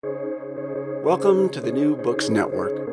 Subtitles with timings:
[0.00, 2.88] Welcome to the New Books Network.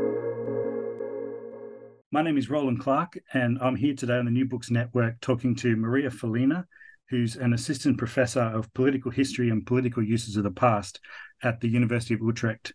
[2.11, 5.55] My name is Roland Clark, and I'm here today on the New Books Network talking
[5.57, 6.65] to Maria Falina,
[7.09, 10.99] who's an assistant professor of political history and political uses of the past
[11.43, 12.73] at the University of Utrecht.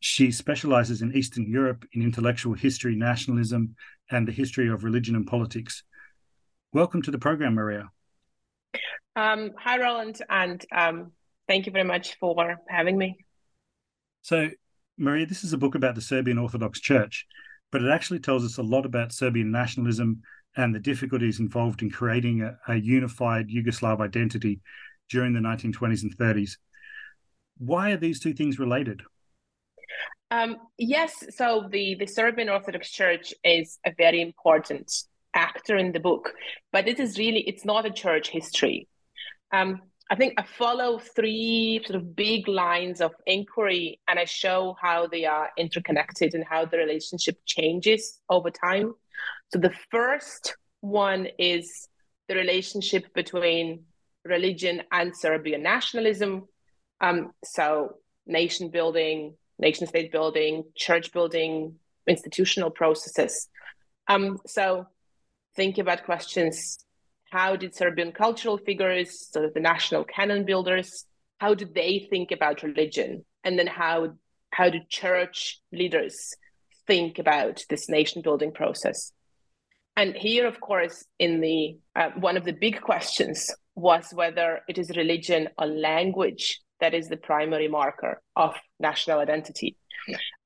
[0.00, 3.76] She specializes in Eastern Europe in intellectual history, nationalism,
[4.10, 5.84] and the history of religion and politics.
[6.72, 7.88] Welcome to the program, Maria.
[9.14, 11.12] Um, hi, Roland, and um,
[11.46, 13.23] thank you very much for having me.
[14.24, 14.48] So,
[14.96, 17.26] Maria, this is a book about the Serbian Orthodox Church,
[17.70, 20.22] but it actually tells us a lot about Serbian nationalism
[20.56, 24.62] and the difficulties involved in creating a, a unified Yugoslav identity
[25.10, 26.52] during the 1920s and 30s.
[27.58, 29.02] Why are these two things related?
[30.30, 34.90] Um, yes, so the, the Serbian Orthodox Church is a very important
[35.34, 36.32] actor in the book,
[36.72, 38.88] but it is really, it's not a church history.
[39.52, 44.76] Um, I think I follow three sort of big lines of inquiry and I show
[44.80, 48.94] how they are interconnected and how the relationship changes over time.
[49.52, 51.88] So the first one is
[52.28, 53.84] the relationship between
[54.24, 56.48] religion and Serbian nationalism.
[57.00, 63.48] Um, so nation building, nation state building, church building, institutional processes.
[64.08, 64.86] Um, so
[65.56, 66.84] think about questions
[67.34, 71.04] how did Serbian cultural figures, sort of the national canon builders,
[71.38, 73.24] how did they think about religion?
[73.42, 73.96] And then how
[74.50, 76.16] how do church leaders
[76.86, 79.12] think about this nation building process?
[79.96, 81.60] And here, of course, in the
[81.96, 87.08] uh, one of the big questions was whether it is religion or language that is
[87.08, 89.76] the primary marker of national identity.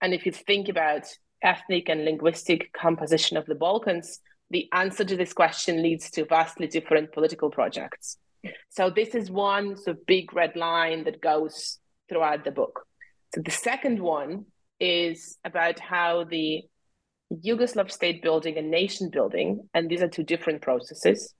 [0.00, 1.04] And if you think about
[1.42, 4.20] ethnic and linguistic composition of the Balkans,
[4.50, 8.18] the answer to this question leads to vastly different political projects.
[8.70, 12.86] So this is one sort of big red line that goes throughout the book.
[13.34, 14.46] So the second one
[14.80, 16.62] is about how the
[17.32, 21.34] Yugoslav state building and nation building, and these are two different processes,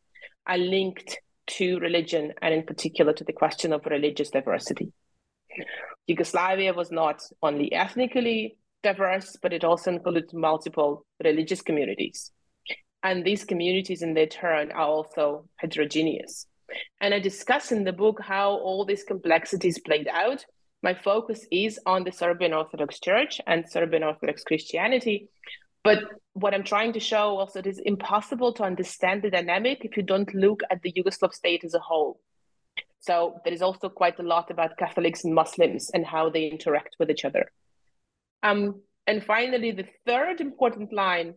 [0.47, 4.93] are linked to religion and in particular to the question of religious diversity.
[6.07, 12.33] Yugoslavia was not only ethnically diverse, but it also included multiple religious communities.
[13.03, 16.47] And these communities, in their turn, are also heterogeneous.
[17.01, 20.45] And I discuss in the book how all these complexities played out.
[20.83, 25.29] My focus is on the Serbian Orthodox Church and Serbian Orthodox Christianity.
[25.85, 26.05] But
[26.35, 30.03] what I'm trying to show also it is impossible to understand the dynamic if you
[30.03, 32.21] don't look at the Yugoslav state as a whole.
[33.01, 36.97] So there is also quite a lot about Catholics and Muslims and how they interact
[36.99, 37.51] with each other.
[38.43, 41.35] Um, and finally, the third important line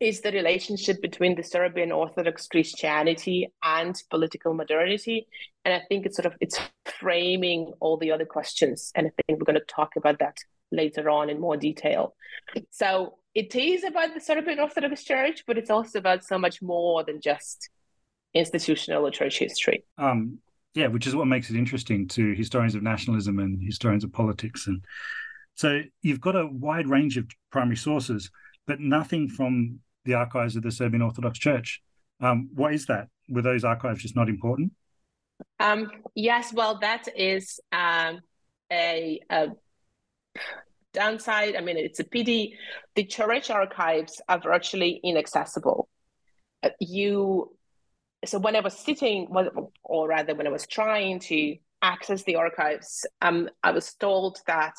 [0.00, 5.28] is the relationship between the Serbian Orthodox Christianity and political modernity.
[5.64, 8.92] And I think it's sort of it's framing all the other questions.
[8.94, 10.38] And I think we're going to talk about that
[10.72, 12.14] later on in more detail.
[12.70, 17.04] So it is about the Serbian Orthodox Church, but it's also about so much more
[17.04, 17.68] than just
[18.32, 19.84] institutional or church history.
[19.98, 20.38] Um,
[20.74, 24.66] yeah, which is what makes it interesting to historians of nationalism and historians of politics.
[24.66, 24.82] And
[25.56, 28.30] so you've got a wide range of primary sources,
[28.66, 31.82] but nothing from the archives of the Serbian Orthodox Church.
[32.20, 33.08] Um, what is that?
[33.28, 34.72] Were those archives just not important?
[35.58, 38.20] Um, yes, well, that is um,
[38.70, 39.48] a, a,
[40.92, 41.56] downside.
[41.56, 42.58] I mean, it's a pity.
[42.94, 45.88] The church archives are virtually inaccessible.
[46.62, 47.56] Uh, you,
[48.24, 49.28] so when I was sitting,
[49.82, 54.74] or rather, when I was trying to access the archives, um, I was told that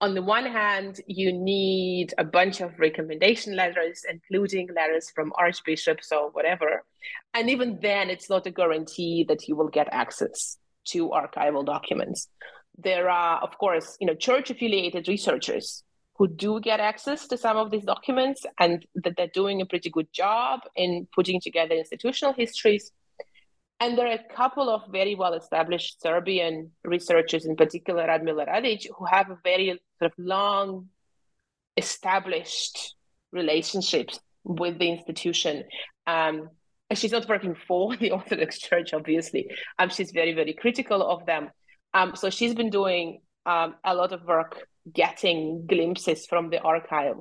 [0.00, 6.12] on the one hand, you need a bunch of recommendation letters, including letters from archbishops
[6.12, 6.84] or whatever.
[7.32, 12.28] And even then, it's not a guarantee that you will get access to archival documents.
[12.76, 15.84] There are, of course, you know, church affiliated researchers
[16.16, 19.90] who do get access to some of these documents and that they're doing a pretty
[19.90, 22.92] good job in putting together institutional histories.
[23.80, 28.86] And there are a couple of very well established Serbian researchers, in particular Radmila Radic,
[28.96, 30.88] who have a very sort of long
[31.76, 32.94] established
[33.32, 35.64] relationships with the institution.
[36.06, 36.50] Um,
[36.88, 39.50] and she's not working for the Orthodox Church, obviously.
[39.78, 41.50] Um, she's very, very critical of them.
[41.92, 47.16] Um, so she's been doing um, a lot of work getting glimpses from the archive,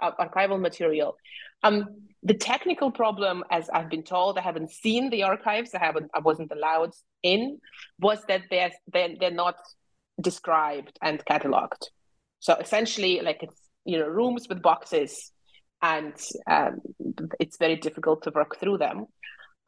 [0.00, 1.16] archival material.
[1.62, 5.74] Um, the technical problem, as I've been told, I haven't seen the archives.
[5.74, 6.10] I haven't.
[6.14, 6.92] I wasn't allowed
[7.22, 7.60] in.
[8.00, 9.56] Was that they're they're, they're not
[10.20, 11.84] described and cataloged.
[12.40, 15.30] So essentially, like it's you know rooms with boxes,
[15.80, 16.14] and
[16.50, 16.80] um,
[17.38, 19.06] it's very difficult to work through them.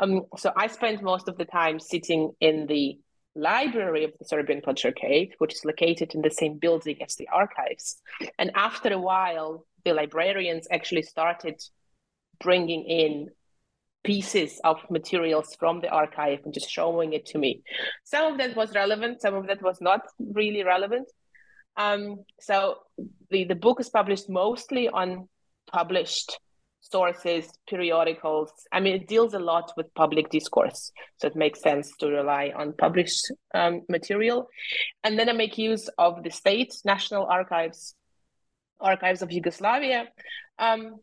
[0.00, 2.99] Um, so I spent most of the time sitting in the
[3.37, 8.00] library of the Serbian Patriarchate, which is located in the same building as the archives.
[8.38, 11.61] And after a while, the librarians actually started
[12.41, 13.29] bringing in
[14.03, 17.62] pieces of materials from the archive and just showing it to me.
[18.05, 21.09] Some of that was relevant, some of that was not really relevant.
[21.77, 22.77] Um, so
[23.31, 25.29] the, the book is published mostly on
[25.71, 26.38] published
[26.81, 28.50] sources, periodicals.
[28.73, 32.53] I mean, it deals a lot with public discourse, so it makes sense to rely
[32.56, 34.49] on published um, material.
[35.05, 37.94] And then I make use of the state national archives,
[38.81, 40.09] archives of Yugoslavia,
[40.59, 40.97] um,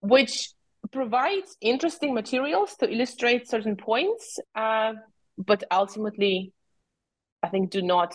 [0.00, 0.50] which
[0.92, 4.92] provides interesting materials to illustrate certain points, uh,
[5.38, 6.52] but ultimately,
[7.42, 8.14] I think, do not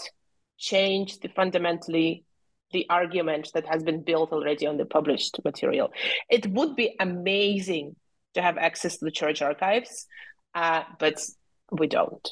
[0.57, 2.25] change the fundamentally
[2.71, 5.91] the argument that has been built already on the published material.
[6.29, 7.95] It would be amazing
[8.35, 10.05] to have access to the church archives,
[10.53, 11.19] uh, but
[11.71, 12.29] we don't.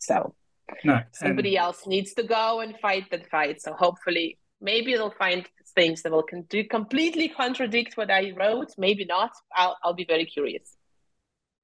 [0.00, 0.34] So
[0.84, 3.60] no, somebody else needs to go and fight that fight.
[3.60, 8.72] So hopefully, maybe they'll find things that will con- do completely contradict what I wrote.
[8.78, 9.32] Maybe not.
[9.54, 10.76] I'll I'll be very curious.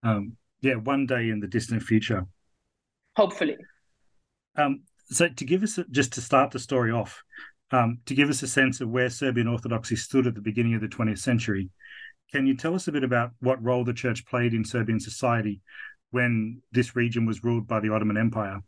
[0.02, 2.26] Um, yeah, one day in the distant future.
[3.16, 3.56] Hopefully.
[4.56, 7.22] Um, so to give us a, just to start the story off,
[7.70, 10.80] um, to give us a sense of where Serbian Orthodoxy stood at the beginning of
[10.80, 11.70] the 20th century.
[12.32, 15.60] Can you tell us a bit about what role the church played in Serbian society
[16.10, 18.60] when this region was ruled by the Ottoman Empire?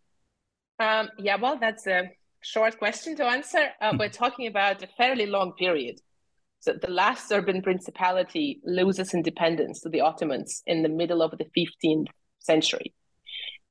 [0.78, 3.68] Um, yeah, well, that's a short question to answer.
[3.80, 6.00] Uh, we're talking about a fairly long period.
[6.60, 11.46] So the last Serbian principality loses independence to the Ottomans in the middle of the
[11.56, 12.08] 15th
[12.40, 12.94] century.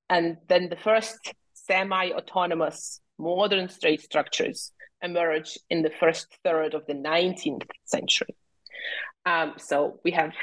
[0.10, 4.72] And then the first semi autonomous modern state structures
[5.02, 8.36] emerge in the first third of the 19th century.
[9.26, 10.34] Um, so we have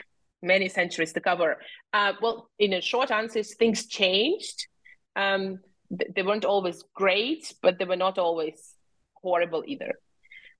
[0.43, 1.56] many centuries to cover.
[1.93, 4.67] Uh, well, in a short answer, things changed.
[5.17, 5.61] Um,
[6.14, 8.75] they weren't always great, but they were not always
[9.14, 9.93] horrible either.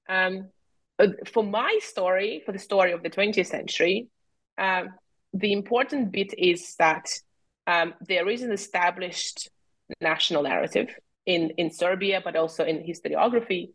[0.09, 0.49] Um,
[1.27, 4.09] for my story, for the story of the 20th century,
[4.59, 4.89] um,
[5.33, 7.09] the important bit is that
[7.67, 9.49] um, there is an established
[10.01, 10.89] national narrative
[11.27, 13.71] in, in Serbia, but also in historiography,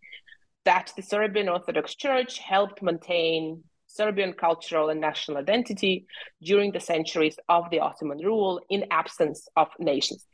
[0.66, 6.06] that the Serbian Orthodox Church helped maintain Serbian cultural and national identity
[6.42, 10.26] during the centuries of the Ottoman rule in absence of nations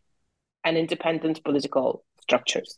[0.66, 2.78] and independent political structures.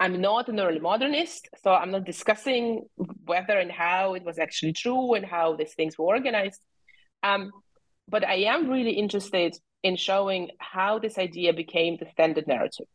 [0.00, 2.86] I'm not an early modernist, so I'm not discussing
[3.24, 6.60] whether and how it was actually true and how these things were organized.
[7.22, 7.52] Um,
[8.08, 12.86] but I am really interested in showing how this idea became the standard narrative.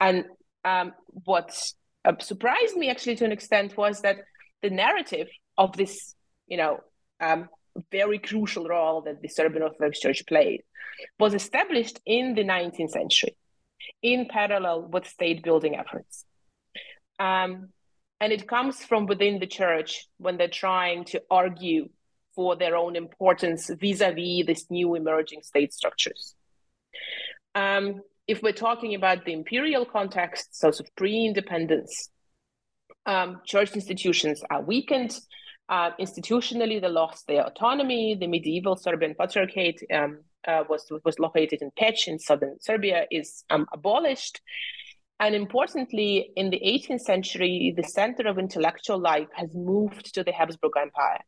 [0.00, 0.24] And
[0.64, 1.50] um, what
[2.04, 4.16] uh, surprised me actually to an extent was that
[4.62, 5.28] the narrative
[5.58, 6.14] of this,
[6.46, 6.80] you know,
[7.20, 7.48] um,
[7.90, 10.62] very crucial role that the Serbian Orthodox Church played
[11.18, 13.36] was established in the 19th century
[14.02, 16.24] in parallel with state building efforts.
[17.18, 17.68] Um,
[18.20, 21.88] and it comes from within the church when they're trying to argue
[22.34, 26.34] for their own importance vis a vis these new emerging state structures.
[27.54, 32.10] Um, if we're talking about the imperial context, so sort of pre-independence,
[33.06, 35.18] um, church institutions are weakened.
[35.70, 38.16] Uh, institutionally, they lost their autonomy.
[38.20, 43.44] The medieval Serbian Patriarchate um, uh, was was located in Peć in southern Serbia is
[43.50, 44.40] um, abolished.
[45.20, 50.32] And importantly, in the 18th century, the center of intellectual life has moved to the
[50.32, 51.20] Habsburg Empire.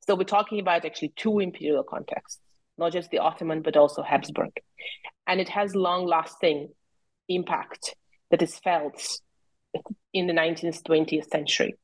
[0.00, 2.40] So we're talking about actually two imperial contexts
[2.78, 4.52] not just the Ottoman, but also Habsburg.
[5.26, 6.70] And it has long lasting
[7.28, 7.94] impact
[8.30, 9.02] that is felt
[10.14, 11.76] in the 19th, 20th century.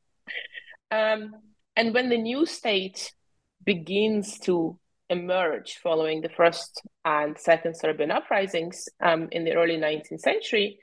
[0.91, 1.35] Um,
[1.76, 3.12] and when the new state
[3.64, 4.78] begins to
[5.11, 10.78] emerge following the first and second Serbian uprisings um, in the early 19th century,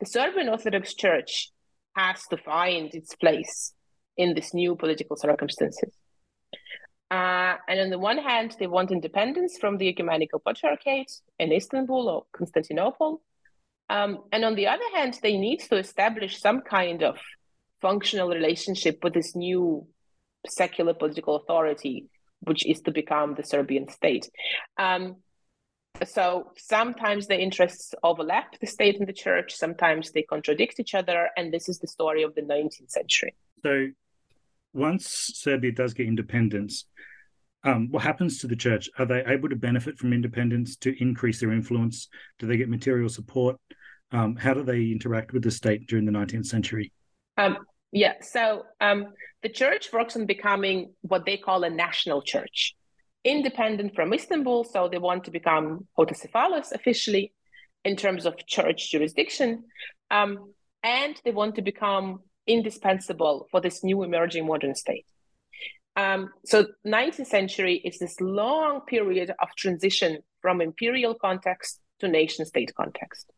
[0.00, 1.50] the Serbian Orthodox Church
[1.94, 3.72] has to find its place
[4.16, 5.92] in these new political circumstances.
[7.10, 12.08] Uh, and on the one hand, they want independence from the ecumenical patriarchate in Istanbul
[12.08, 13.22] or Constantinople.
[13.88, 17.18] Um, and on the other hand, they need to establish some kind of
[17.80, 19.86] functional relationship with this new
[20.48, 22.06] secular political authority,
[22.40, 24.30] which is to become the Serbian state.
[24.78, 25.16] Um,
[26.04, 31.28] so sometimes the interests overlap the state and the church, sometimes they contradict each other.
[31.36, 33.34] And this is the story of the 19th century.
[33.62, 33.88] So
[34.72, 36.86] once Serbia does get independence,
[37.62, 38.90] um, what happens to the church?
[38.98, 42.08] Are they able to benefit from independence to increase their influence?
[42.38, 43.56] Do they get material support?
[44.12, 46.92] Um, how do they interact with the state during the 19th century?
[47.38, 47.58] Um,
[47.94, 52.74] yeah, so um, the church works on becoming what they call a national church,
[53.22, 54.64] independent from Istanbul.
[54.64, 57.32] So they want to become autocephalous officially.
[57.84, 59.64] in terms of church jurisdiction,
[60.10, 65.06] um, and they want to become indispensable for this new emerging modern state.
[65.94, 72.46] Um, so 19th century is this long period of transition from imperial context to nation
[72.46, 73.30] state context.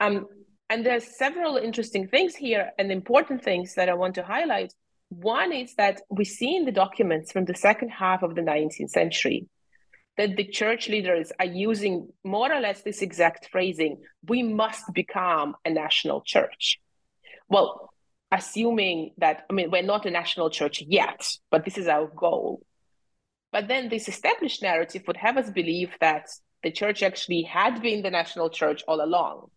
[0.00, 0.26] Um,
[0.70, 4.72] and there's several interesting things here and important things that I want to highlight.
[5.08, 8.90] One is that we see in the documents from the second half of the 19th
[8.90, 9.48] century
[10.16, 15.56] that the church leaders are using more or less this exact phrasing we must become
[15.64, 16.78] a national church.
[17.48, 17.92] Well,
[18.30, 22.62] assuming that, I mean, we're not a national church yet, but this is our goal.
[23.50, 26.28] But then this established narrative would have us believe that
[26.62, 29.50] the church actually had been the national church all along.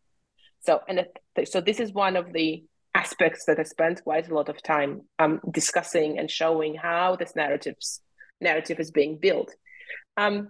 [0.65, 1.05] So, and
[1.46, 2.63] so this is one of the
[2.96, 7.36] aspects that I spent quite a lot of time um, discussing and showing how this
[7.36, 8.01] narratives
[8.39, 9.51] narrative is being built.
[10.17, 10.50] Um,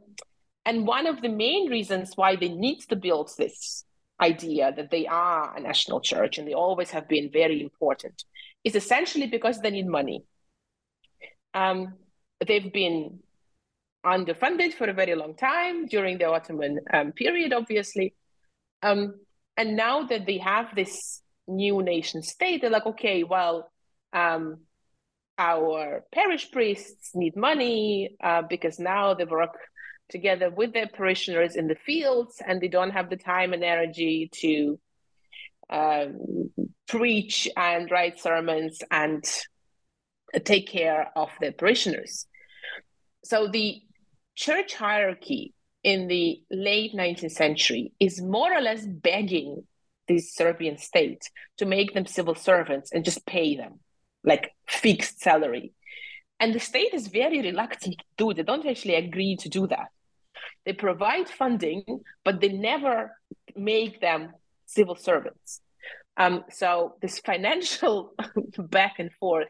[0.66, 3.86] and one of the main reasons why they need to build this
[4.22, 8.24] idea that they are a national church and they always have been very important
[8.64, 10.24] is essentially because they need money.
[11.54, 11.96] Um,
[12.46, 13.20] they've been
[14.06, 18.14] underfunded for a very long time during the Ottoman um, period, obviously.
[18.82, 19.16] Um,
[19.58, 23.70] and now that they have this new nation state, they're like, okay, well,
[24.14, 24.60] um,
[25.38, 29.58] our parish priests need money uh, because now they work
[30.10, 34.30] together with their parishioners in the fields and they don't have the time and energy
[34.32, 34.80] to
[35.70, 36.52] um,
[36.88, 39.24] preach and write sermons and
[40.44, 42.28] take care of their parishioners.
[43.24, 43.82] So the
[44.36, 45.54] church hierarchy
[45.84, 49.64] in the late 19th century is more or less begging
[50.08, 53.80] the Serbian state to make them civil servants and just pay them
[54.24, 55.74] like fixed salary.
[56.40, 58.34] And the state is very reluctant to do.
[58.34, 59.90] They don't actually agree to do that.
[60.66, 61.84] They provide funding,
[62.24, 63.12] but they never
[63.56, 64.34] make them
[64.66, 65.62] civil servants.
[66.16, 68.14] Um, so this financial
[68.58, 69.50] back and forth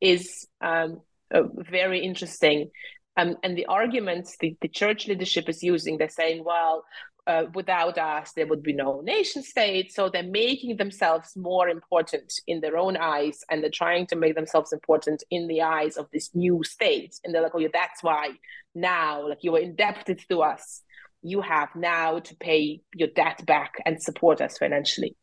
[0.00, 1.00] is um,
[1.32, 2.70] uh, very interesting
[3.16, 6.84] um, and the arguments the, the church leadership is using, they're saying, well,
[7.26, 9.92] uh, without us, there would be no nation state.
[9.92, 14.36] So they're making themselves more important in their own eyes, and they're trying to make
[14.36, 17.18] themselves important in the eyes of this new state.
[17.24, 18.30] And they're like, oh, yeah, that's why
[18.74, 20.82] now, like you were indebted to us.
[21.22, 25.16] You have now to pay your debt back and support us financially.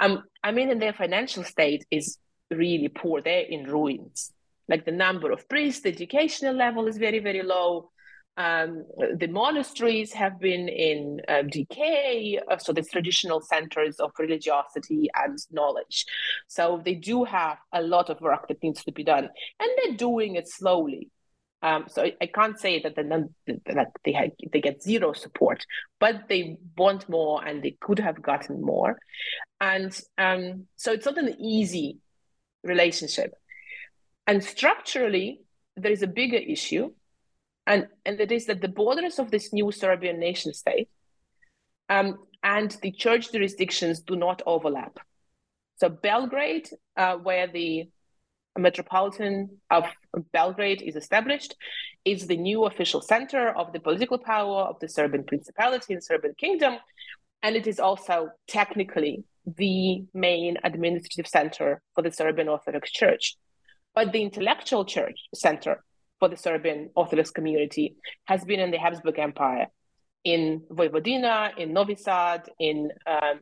[0.00, 2.18] Um, I mean, and their financial state is
[2.50, 3.20] really poor.
[3.20, 4.32] They're in ruins
[4.68, 7.90] like the number of priests, the educational level is very, very low.
[8.36, 8.84] Um,
[9.16, 15.38] the monasteries have been in uh, decay, uh, so the traditional centers of religiosity and
[15.52, 16.04] knowledge.
[16.48, 19.28] So they do have a lot of work that needs to be done,
[19.60, 21.10] and they're doing it slowly.
[21.62, 25.64] Um, so I, I, can't say that, that they had, they get zero support,
[25.98, 28.98] but they want more and they could have gotten more,
[29.60, 32.00] and um, so it's not an easy
[32.64, 33.32] relationship.
[34.26, 35.40] And structurally,
[35.76, 36.92] there is a bigger issue,
[37.66, 40.88] and, and that is that the borders of this new Serbian nation state
[41.88, 44.98] um, and the church jurisdictions do not overlap.
[45.76, 47.88] So, Belgrade, uh, where the
[48.56, 49.84] Metropolitan of
[50.32, 51.56] Belgrade is established,
[52.04, 56.34] is the new official center of the political power of the Serbian Principality and Serbian
[56.38, 56.76] Kingdom.
[57.42, 63.36] And it is also technically the main administrative center for the Serbian Orthodox Church.
[63.94, 65.84] But the intellectual church center
[66.18, 69.66] for the Serbian Orthodox community has been in the Habsburg Empire,
[70.24, 73.40] in Vojvodina, in Novi Sad, in um,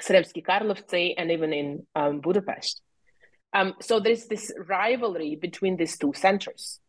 [0.00, 2.82] Sremski Karlovci, and even in um, Budapest.
[3.52, 6.80] Um, so there's this rivalry between these two centers.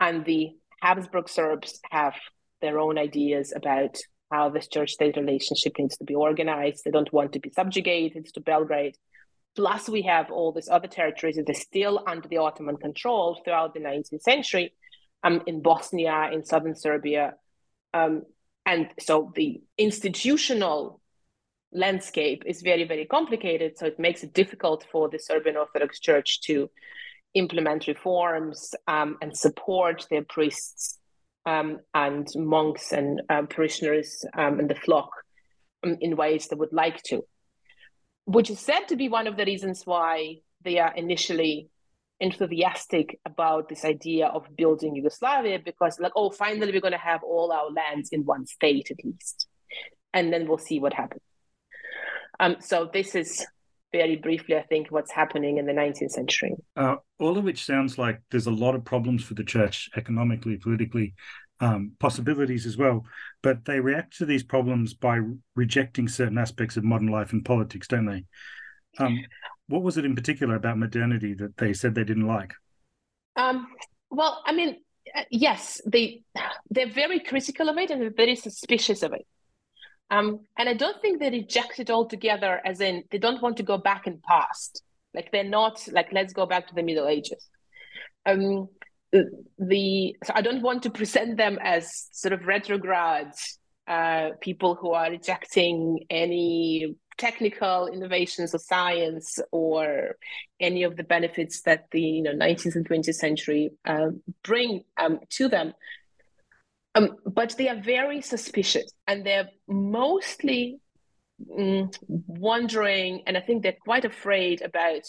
[0.00, 0.50] And the
[0.80, 2.14] Habsburg Serbs have
[2.60, 3.98] their own ideas about
[4.30, 6.82] how this church state relationship needs to be organized.
[6.84, 8.96] They don't want to be subjugated to Belgrade.
[9.54, 13.74] Plus, we have all these other territories that are still under the Ottoman control throughout
[13.74, 14.72] the 19th century,
[15.22, 17.34] um, in Bosnia, in southern Serbia.
[17.92, 18.22] Um,
[18.64, 21.00] and so the institutional
[21.72, 23.78] landscape is very, very complicated.
[23.78, 26.70] So it makes it difficult for the Serbian Orthodox Church to
[27.34, 30.98] implement reforms um, and support their priests
[31.46, 35.10] um, and monks and um, parishioners um, and the flock
[35.84, 37.24] um, in ways they would like to
[38.24, 41.68] which is said to be one of the reasons why they are initially
[42.20, 47.22] enthusiastic about this idea of building Yugoslavia because, like, oh, finally we're going to have
[47.24, 49.48] all our lands in one state at least,
[50.14, 51.22] and then we'll see what happens.
[52.38, 53.44] Um, so this is
[53.92, 56.54] very briefly, I think, what's happening in the 19th century.
[56.76, 60.56] Uh, all of which sounds like there's a lot of problems for the church economically,
[60.56, 61.14] politically,
[61.62, 63.06] um, possibilities as well.
[63.42, 65.20] But they react to these problems by
[65.54, 68.24] rejecting certain aspects of modern life and politics, don't they?
[68.98, 69.24] Um,
[69.68, 72.52] what was it in particular about modernity that they said they didn't like?
[73.36, 73.68] Um,
[74.10, 74.76] well, I mean,
[75.16, 76.22] uh, yes, they
[76.68, 79.26] they're very critical of it and they're very suspicious of it.
[80.10, 83.62] Um, and I don't think they reject it altogether, as in they don't want to
[83.62, 84.82] go back in past.
[85.14, 87.48] Like they're not like let's go back to the Middle Ages.
[88.26, 88.68] Um,
[89.12, 93.32] the so I don't want to present them as sort of retrograde
[93.86, 100.16] uh, people who are rejecting any technical innovations of science or
[100.60, 104.08] any of the benefits that the you know 19th and 20th century uh,
[104.42, 105.74] bring um, to them.
[106.94, 110.78] Um, but they are very suspicious and they're mostly
[111.40, 115.02] mm, wondering, and I think they're quite afraid about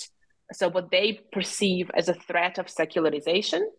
[0.51, 3.69] so what they perceive as a threat of secularization.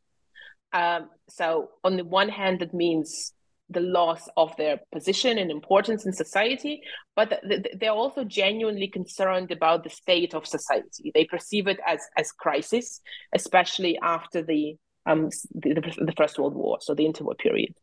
[0.72, 3.32] Um, so on the one hand, that means
[3.70, 6.82] the loss of their position and importance in society,
[7.16, 7.40] but
[7.78, 11.10] they're also genuinely concerned about the state of society.
[11.14, 13.00] They perceive it as as crisis,
[13.34, 17.74] especially after the um the, the First World War, so the interwar period.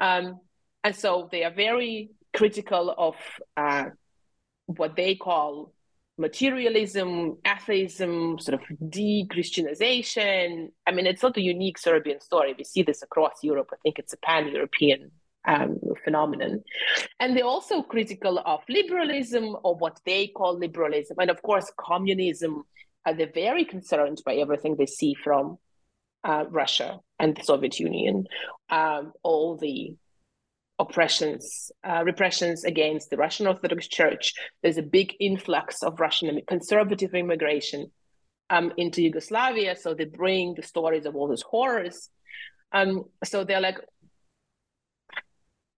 [0.00, 0.40] Um,
[0.82, 3.16] and so they are very critical of
[3.56, 3.86] uh,
[4.66, 5.72] what they call
[6.18, 10.72] materialism, atheism, sort of de-Christianization.
[10.86, 12.54] I mean, it's not a unique Serbian story.
[12.56, 13.70] We see this across Europe.
[13.72, 15.10] I think it's a pan-European
[15.46, 16.62] um, phenomenon.
[17.20, 21.16] And they're also critical of liberalism or what they call liberalism.
[21.20, 22.64] And of course, communism.
[23.06, 25.58] Uh, they're very concerned by everything they see from
[26.24, 28.26] uh, Russia and the Soviet Union,
[28.70, 29.96] um, all the
[30.78, 34.32] oppressions, uh, repressions against the Russian Orthodox Church.
[34.62, 37.90] There's a big influx of Russian conservative immigration
[38.50, 39.76] um, into Yugoslavia.
[39.76, 42.10] So they bring the stories of all those horrors.
[42.72, 43.78] Um, so they're like,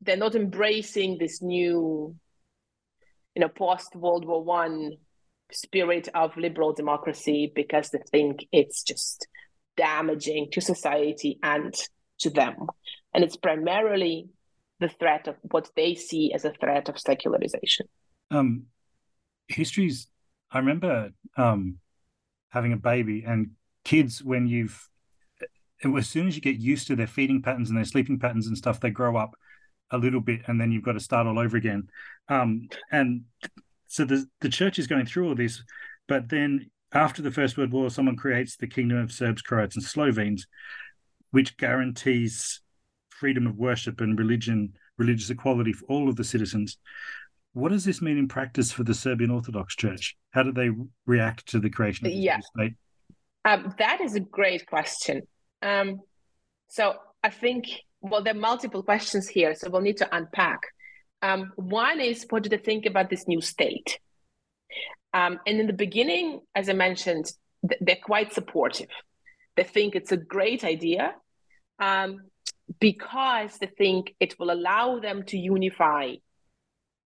[0.02, 2.14] they're not embracing this new,
[3.34, 4.92] you know, post World War One
[5.52, 9.26] spirit of liberal democracy because they think it's just
[9.76, 11.74] damaging to society and
[12.20, 12.66] to them.
[13.12, 14.28] And it's primarily
[14.80, 17.86] the threat of what they see as a threat of secularization.
[18.30, 18.66] Um,
[19.48, 20.08] histories.
[20.50, 21.76] I remember um,
[22.48, 23.50] having a baby and
[23.84, 24.88] kids when you've
[25.96, 28.56] as soon as you get used to their feeding patterns and their sleeping patterns and
[28.56, 29.34] stuff, they grow up
[29.90, 31.88] a little bit and then you've got to start all over again.
[32.28, 33.22] Um, and
[33.86, 35.62] so the the church is going through all this,
[36.06, 39.84] but then after the First World War, someone creates the Kingdom of Serbs, Croats, and
[39.84, 40.46] Slovenes,
[41.30, 42.60] which guarantees
[43.20, 46.78] freedom of worship and religion, religious equality for all of the citizens.
[47.52, 50.16] What does this mean in practice for the Serbian Orthodox Church?
[50.30, 50.70] How do they
[51.06, 52.40] react to the creation of the yeah.
[52.40, 52.74] state?
[53.44, 55.22] Um, that is a great question.
[55.60, 56.00] Um,
[56.68, 57.66] so I think,
[58.00, 60.60] well, there are multiple questions here, so we'll need to unpack.
[61.22, 63.98] Um, one is, what do they think about this new state?
[65.12, 67.30] Um, and in the beginning, as I mentioned,
[67.62, 68.88] they're quite supportive.
[69.56, 71.14] They think it's a great idea.
[71.78, 72.29] Um,
[72.78, 76.14] because they think it will allow them to unify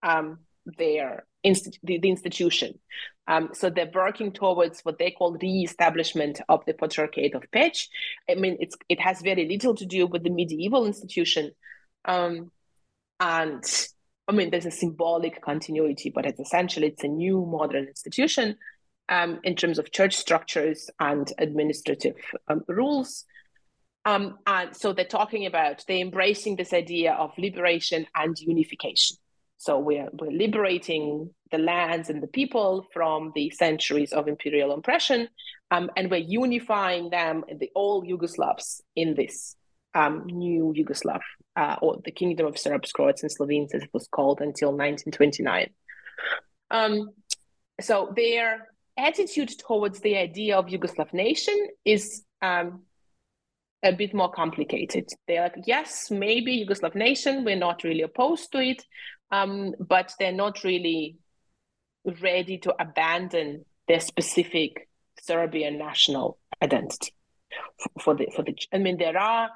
[0.03, 2.79] um, their the, the, institution.
[3.27, 7.89] Um, so they're working towards what they call re-establishment of the Patriarchate of Peć.
[8.29, 11.53] I mean, it's it has very little to do with the medieval institution,
[12.05, 12.51] um,
[13.21, 13.65] and
[14.29, 18.57] I mean, there's a symbolic continuity, but it's essentially it's a new modern institution
[19.09, 22.17] um, in terms of church structures and administrative
[22.49, 23.25] um, rules.
[24.05, 29.17] Um, and so they're talking about they're embracing this idea of liberation and unification.
[29.57, 35.29] So we're we're liberating the lands and the people from the centuries of imperial oppression,
[35.71, 39.57] um, and we're unifying them, the all Yugoslavs, in this
[39.95, 41.21] um, new Yugoslav
[41.57, 45.71] uh, or the Kingdom of Serbs, Croats, and Slovenes, as it was called until 1929.
[46.71, 47.11] Um,
[47.81, 52.83] so their attitude towards the idea of Yugoslav nation is um,
[53.85, 55.09] a bit more complicated.
[55.29, 58.85] They're like, yes, maybe Yugoslav nation, we're not really opposed to it,
[59.31, 61.19] um, but they're not really
[62.21, 64.89] ready to abandon their specific
[65.21, 67.13] Serbian national identity.
[68.01, 69.51] For the for the, I mean, there are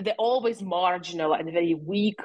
[0.00, 2.20] they're always marginal and very weak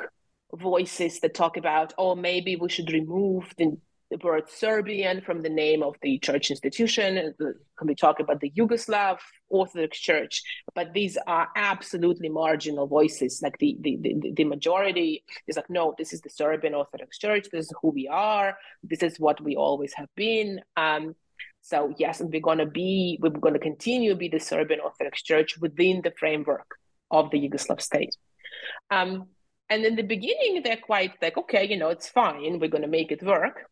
[0.53, 3.77] voices that talk about, oh, maybe we should remove the
[4.09, 7.33] the word Serbian from the name of the church institution.
[7.37, 9.19] Can we talk about the Yugoslav
[9.49, 10.41] Orthodox Church?
[10.73, 13.39] But these are absolutely marginal voices.
[13.43, 17.47] Like the, the, the, the majority is like, no, this is the Serbian Orthodox Church.
[17.51, 18.57] This is who we are.
[18.83, 20.61] This is what we always have been.
[20.75, 21.15] Um,
[21.61, 25.57] so yes, we're going to be, we're to continue to be the Serbian Orthodox Church
[25.59, 26.77] within the framework
[27.11, 28.15] of the Yugoslav state.
[28.89, 29.27] Um,
[29.69, 32.87] and in the beginning, they're quite like, okay, you know, it's fine, we're going to
[32.87, 33.69] make it work.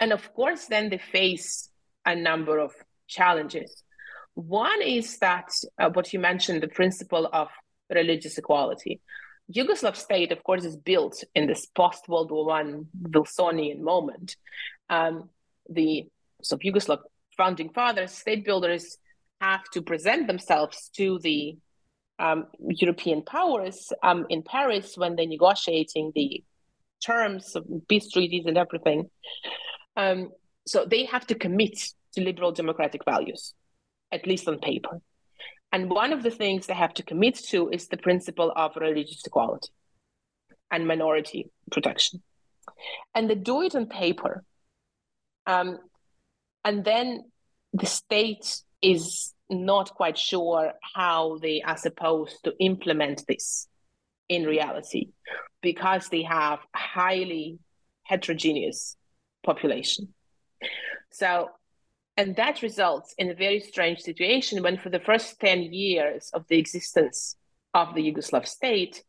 [0.00, 1.68] And of course, then they face
[2.06, 2.72] a number of
[3.06, 3.84] challenges.
[4.34, 7.48] One is that uh, what you mentioned, the principle of
[7.90, 9.00] religious equality.
[9.54, 14.36] Yugoslav state, of course, is built in this post World War One Wilsonian moment.
[14.88, 15.28] Um,
[15.68, 16.06] the
[16.42, 17.00] so Yugoslav
[17.36, 18.96] founding fathers, state builders,
[19.40, 21.56] have to present themselves to the
[22.18, 26.44] um, European powers um, in Paris when they're negotiating the
[27.04, 29.10] terms of peace treaties and everything.
[29.96, 30.30] Um,
[30.66, 31.78] so they have to commit
[32.14, 33.54] to liberal democratic values,
[34.12, 35.00] at least on paper.
[35.72, 39.22] And one of the things they have to commit to is the principle of religious
[39.24, 39.68] equality
[40.70, 42.22] and minority protection.
[43.14, 44.44] And they do it on paper.
[45.46, 45.78] Um,
[46.64, 47.24] and then
[47.72, 53.68] the state is not quite sure how they are supposed to implement this
[54.28, 55.08] in reality
[55.60, 57.58] because they have highly
[58.04, 58.96] heterogeneous
[59.42, 60.08] population.
[61.10, 61.50] So,
[62.16, 66.46] and that results in a very strange situation when, for the first 10 years of
[66.48, 67.36] the existence
[67.74, 69.02] of the Yugoslav state,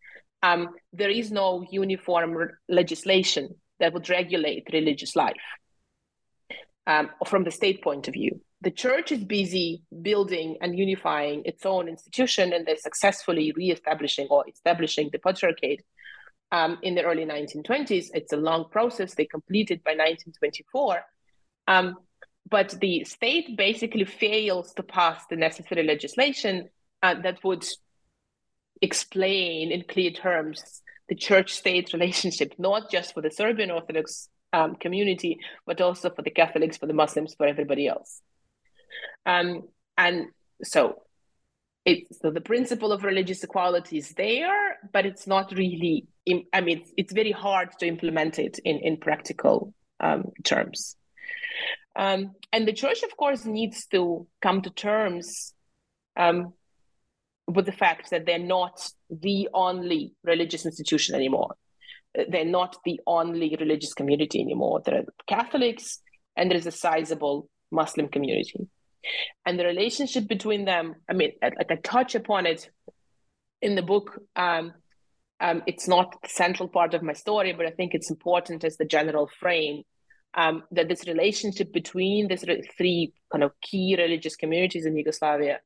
[0.43, 5.35] um, there is no uniform legislation that would regulate religious life
[6.87, 8.41] um, from the state point of view.
[8.61, 14.45] The church is busy building and unifying its own institution, and they're successfully reestablishing or
[14.47, 15.83] establishing the patriarchate
[16.51, 18.07] um, in the early 1920s.
[18.13, 19.15] It's a long process.
[19.15, 21.01] They completed by 1924.
[21.67, 21.97] Um,
[22.49, 26.69] but the state basically fails to pass the necessary legislation
[27.03, 27.65] uh, that would
[28.81, 34.75] explain in clear terms the church state relationship, not just for the Serbian Orthodox um,
[34.75, 38.21] community, but also for the Catholics, for the Muslims, for everybody else.
[39.25, 40.27] Um, and
[40.63, 41.03] so,
[41.87, 46.07] so the principle of religious equality is there, but it's not really.
[46.53, 50.95] I mean, it's, very hard to implement it in in practical um, terms.
[51.95, 55.53] Um, and the church, of course, needs to come to terms
[56.15, 56.53] um,
[57.47, 61.55] with the fact that they're not the only religious institution anymore
[62.29, 64.81] they're not the only religious community anymore.
[64.83, 65.99] There are Catholics
[66.35, 68.67] and there is a sizable Muslim community.
[69.45, 72.69] And the relationship between them, I mean, like I touch upon it
[73.61, 74.19] in the book.
[74.35, 74.73] Um,
[75.41, 78.77] um, it's not the central part of my story, but I think it's important as
[78.77, 79.83] the general frame
[80.35, 82.45] um, that this relationship between these
[82.77, 85.59] three kind of key religious communities in Yugoslavia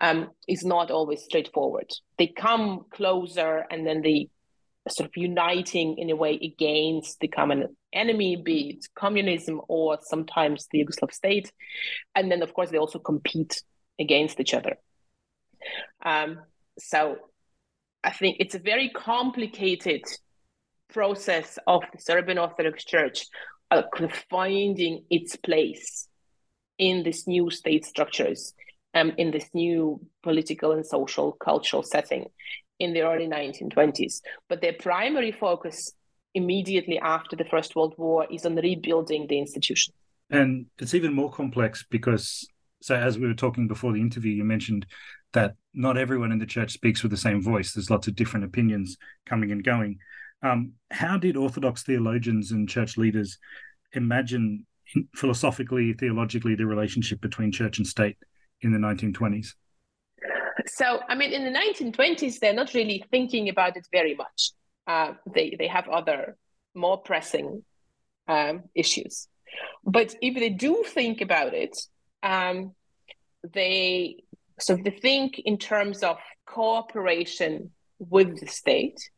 [0.00, 1.90] um, is not always straightforward.
[2.18, 4.28] They come closer and then they
[4.88, 10.66] sort of uniting in a way against the common enemy, be it communism or sometimes
[10.72, 11.52] the Yugoslav state.
[12.16, 13.62] And then, of course, they also compete
[14.00, 14.78] against each other.
[16.04, 16.40] Um,
[16.78, 17.18] so
[18.04, 20.02] I think it's a very complicated
[20.92, 23.26] process of the Serbian Orthodox Church
[23.70, 23.82] uh,
[24.30, 26.08] finding its place
[26.78, 28.54] in these new state structures,
[28.94, 32.26] um, in this new political and social cultural setting
[32.78, 34.20] in the early 1920s.
[34.48, 35.92] But their primary focus
[36.34, 39.94] immediately after the First World War is on rebuilding the institution.
[40.30, 42.46] And it's even more complex because,
[42.80, 44.86] so as we were talking before the interview, you mentioned
[45.32, 47.72] that not everyone in the church speaks with the same voice.
[47.72, 49.98] There's lots of different opinions coming and going.
[50.42, 53.38] Um, how did Orthodox theologians and church leaders
[53.92, 54.66] imagine
[55.14, 58.16] philosophically, theologically, the relationship between church and state
[58.60, 59.54] in the 1920s?
[60.66, 64.52] So, I mean, in the 1920s, they're not really thinking about it very much.
[64.86, 66.36] Uh, they they have other
[66.74, 67.64] more pressing
[68.28, 69.28] um, issues.
[69.84, 71.76] But if they do think about it,
[72.22, 72.74] um,
[73.52, 74.21] they
[74.58, 79.10] so they think in terms of cooperation with the state,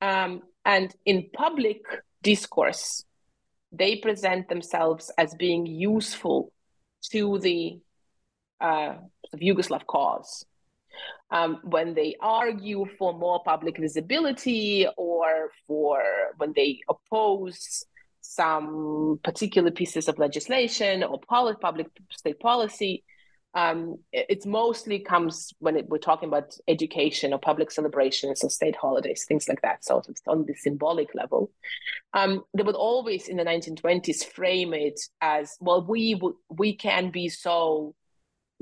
[0.00, 1.82] um, and in public
[2.22, 3.04] discourse,
[3.72, 6.52] they present themselves as being useful
[7.10, 7.78] to the
[8.60, 8.94] uh,
[9.36, 10.44] Yugoslav cause.
[11.30, 16.02] Um, when they argue for more public visibility or for
[16.36, 17.86] when they oppose
[18.20, 23.02] some particular pieces of legislation or public state policy,
[23.54, 28.76] um, it, mostly comes when it, we're talking about education or public celebrations or state
[28.76, 29.84] holidays, things like that.
[29.84, 31.50] So it's on the symbolic level.
[32.14, 35.84] Um, they would always in the 1920s frame it as well.
[35.86, 37.94] We we can be so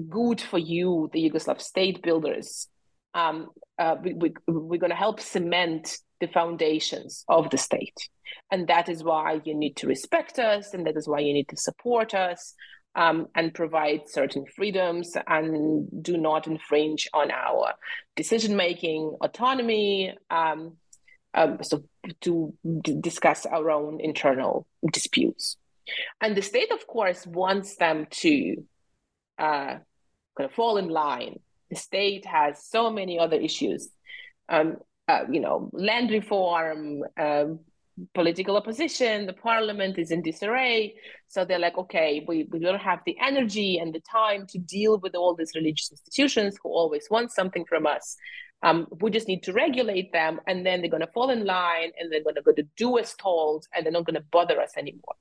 [0.09, 2.66] good for you, the Yugoslav state builders.
[3.14, 3.48] Um,
[3.79, 8.09] uh, we, we, we're going to help cement the foundations of the state.
[8.50, 11.48] And that is why you need to respect us, and that is why you need
[11.48, 12.55] to support us.
[12.94, 17.74] Um, and provide certain freedoms and do not infringe on our
[18.16, 20.14] decision making autonomy.
[20.31, 20.76] Um,
[21.35, 21.85] um, so
[22.22, 25.57] to d- discuss our own internal disputes.
[26.20, 28.57] And the state, of course, wants them to
[29.38, 29.79] uh,
[30.37, 31.40] kind of fall in line.
[31.70, 33.88] The state has so many other issues,
[34.48, 37.61] um, uh, you know, land reform, um,
[38.14, 40.94] political opposition, the parliament is in disarray.
[41.28, 44.98] So they're like, okay, we, we don't have the energy and the time to deal
[44.98, 48.16] with all these religious institutions who always want something from us.
[48.62, 51.92] Um, we just need to regulate them, and then they're going to fall in line,
[51.98, 54.60] and they're going to go to do as told, and they're not going to bother
[54.60, 55.14] us anymore.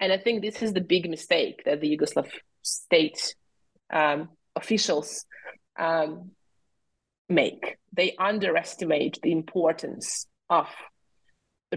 [0.00, 2.28] And I think this is the big mistake that the Yugoslav
[2.62, 3.34] state
[3.92, 5.26] um, officials
[5.78, 6.30] um,
[7.28, 7.76] make.
[7.92, 10.66] They underestimate the importance of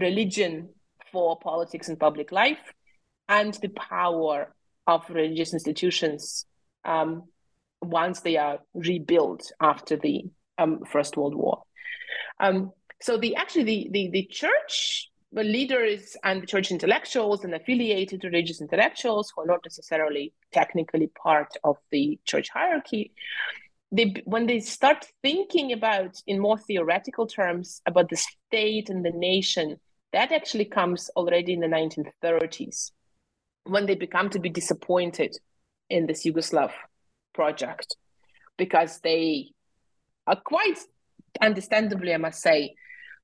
[0.00, 0.70] religion
[1.10, 2.72] for politics and public life
[3.28, 4.54] and the power
[4.86, 6.46] of religious institutions
[6.84, 7.24] um,
[7.80, 10.24] once they are rebuilt after the
[10.58, 11.62] um, First World War.
[12.40, 18.22] Um, so the actually the, the, the church leaders and the church intellectuals and affiliated
[18.24, 23.12] religious intellectuals who are not necessarily technically part of the church hierarchy
[23.92, 29.10] they when they start thinking about in more theoretical terms about the state and the
[29.10, 29.78] nation
[30.12, 32.90] that actually comes already in the 1930s
[33.64, 35.36] when they become to be disappointed
[35.90, 36.72] in this yugoslav
[37.34, 37.96] project
[38.56, 39.50] because they
[40.26, 40.78] are quite
[41.40, 42.74] understandably i must say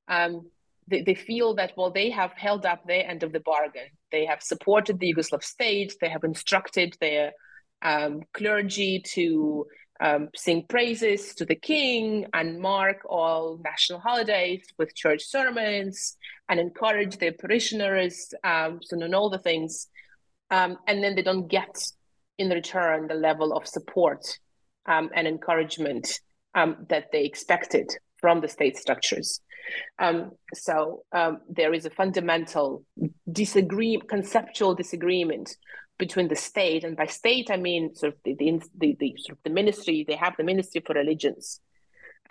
[0.07, 0.45] um,
[0.89, 3.89] they, they feel that well they have held up their end of the bargain.
[4.11, 5.95] They have supported the yugoslav state.
[6.01, 7.31] They have instructed their
[7.81, 9.67] um, clergy to
[10.01, 16.59] um, sing praises to the king and mark all national holidays with church sermons and
[16.59, 19.87] encourage their parishioners um, to all the things
[20.51, 21.77] um, and then they don't get
[22.37, 24.39] in return the level of support
[24.85, 26.19] um, and encouragement
[26.55, 29.41] um, that they expected from the state structures.
[29.99, 32.83] Um, so um, there is a fundamental
[33.31, 35.55] disagree, conceptual disagreement
[35.99, 39.37] between the state, and by state I mean sort of the, the, the, the sort
[39.37, 40.03] of the ministry.
[40.07, 41.59] They have the Ministry for Religions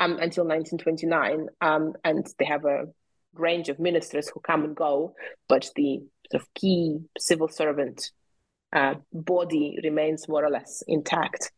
[0.01, 2.87] um, until 1929, um, and they have a
[3.35, 5.15] range of ministers who come and go,
[5.49, 6.01] but the
[6.31, 8.11] sort of key civil servant
[8.73, 11.53] uh, body remains more or less intact.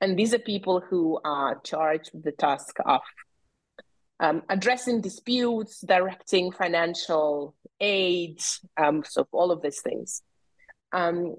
[0.00, 3.00] And these are people who are charged with the task of
[4.20, 8.40] um, addressing disputes, directing financial aid,
[8.76, 10.22] um, so all of these things.
[10.92, 11.36] Um,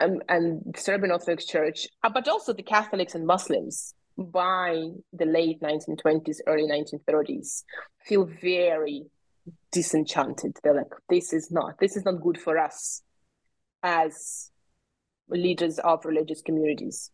[0.00, 5.60] and, and Serbian Orthodox Church, uh, but also the Catholics and Muslims by the late
[5.60, 7.64] 1920s, early 1930s,
[8.04, 9.04] feel very
[9.72, 10.56] disenchanted.
[10.62, 13.02] They're like, this is not, this is not good for us
[13.82, 14.50] as
[15.28, 17.10] leaders of religious communities.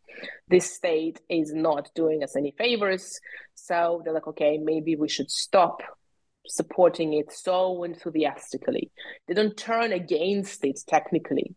[0.49, 3.21] This state is not doing us any favors.
[3.55, 5.83] So they're like, okay, maybe we should stop
[6.47, 8.91] supporting it so enthusiastically.
[9.27, 11.55] They don't turn against it technically.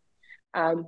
[0.54, 0.88] Um,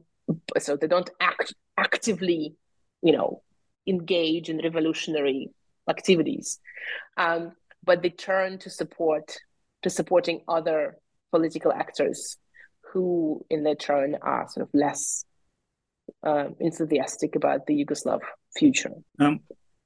[0.59, 2.55] so they don't act actively,
[3.01, 3.41] you know,
[3.87, 5.49] engage in revolutionary
[5.89, 6.59] activities.
[7.17, 9.37] Um, but they turn to support
[9.83, 10.97] to supporting other
[11.31, 12.37] political actors
[12.93, 15.23] who in their turn are sort of less
[16.25, 18.19] uh, enthusiastic about the Yugoslav
[18.57, 18.91] future.
[19.19, 19.41] Um,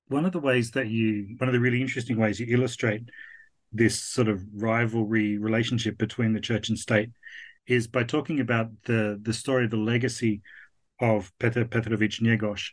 [0.08, 3.04] one of the ways that you, one of the really interesting ways you illustrate
[3.72, 7.10] this sort of rivalry relationship between the church and state
[7.68, 10.42] is by talking about the the story of the legacy
[11.00, 12.70] of Petar Petrovic Njegoš.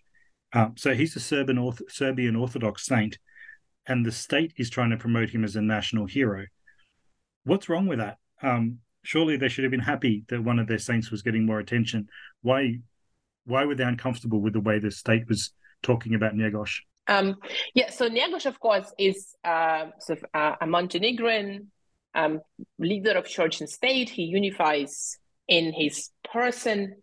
[0.53, 3.19] Um, so he's a Serbian, Orth- Serbian Orthodox saint,
[3.87, 6.47] and the state is trying to promote him as a national hero.
[7.45, 8.19] What's wrong with that?
[8.43, 11.59] Um, surely they should have been happy that one of their saints was getting more
[11.59, 12.09] attention.
[12.43, 12.81] Why
[13.45, 16.81] why were they uncomfortable with the way the state was talking about Njegoš?
[17.07, 17.37] Um,
[17.75, 21.69] yeah, so Njegoš, of course, is uh, sort of uh, a Montenegrin
[22.15, 22.41] um,
[22.79, 24.09] leader of church and state.
[24.09, 26.97] He unifies in his person,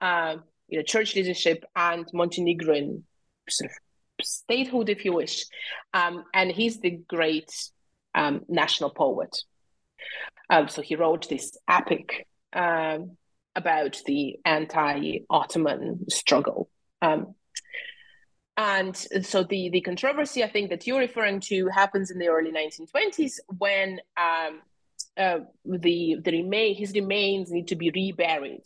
[0.00, 0.36] uh,
[0.68, 3.04] you know, church leadership and Montenegrin
[3.48, 3.76] sort of
[4.22, 5.44] statehood, if you wish.
[5.92, 7.50] Um, and he's the great
[8.14, 9.36] um, national poet.
[10.48, 13.16] Um, so he wrote this epic um,
[13.54, 16.68] about the anti-Ottoman struggle.
[17.02, 17.34] Um,
[18.56, 22.52] and so the, the controversy I think that you're referring to happens in the early
[22.52, 24.60] 1920s when um,
[25.16, 28.64] uh, the the remain his remains need to be reburied,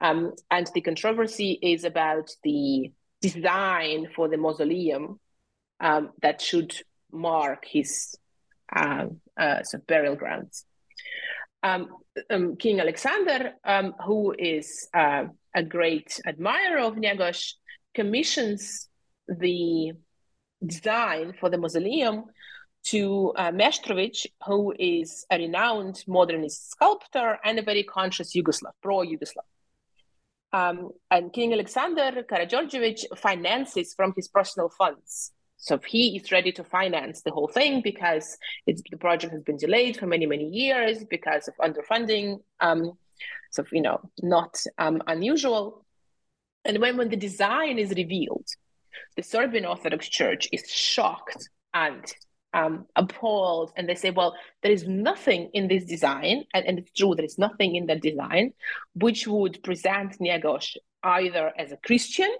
[0.00, 5.18] um, and the controversy is about the design for the mausoleum
[5.80, 6.74] um, that should
[7.10, 8.16] mark his
[8.74, 9.06] uh,
[9.38, 10.64] uh, burial grounds.
[11.62, 11.88] Um,
[12.30, 17.54] um, King Alexander, um, who is uh, a great admirer of Njegoš,
[17.94, 18.88] commissions
[19.28, 19.92] the
[20.64, 22.24] design for the mausoleum
[22.84, 23.50] to uh,
[24.46, 29.46] who is a renowned modernist sculptor and a very conscious Yugoslav, pro-Yugoslav.
[30.52, 35.32] Um, and King Alexander Karađorđević finances from his personal funds.
[35.56, 39.96] So he is ready to finance the whole thing because the project has been delayed
[39.96, 42.40] for many, many years because of underfunding.
[42.60, 42.92] Um,
[43.50, 45.86] so, you know, not um, unusual.
[46.66, 48.46] And when, when the design is revealed,
[49.16, 52.04] the Serbian Orthodox Church is shocked and
[52.52, 56.92] um, appalled and they say, well, there is nothing in this design, and, and it's
[56.92, 58.52] true, there is nothing in that design
[58.94, 62.30] which would present Njegoš either as a Christian,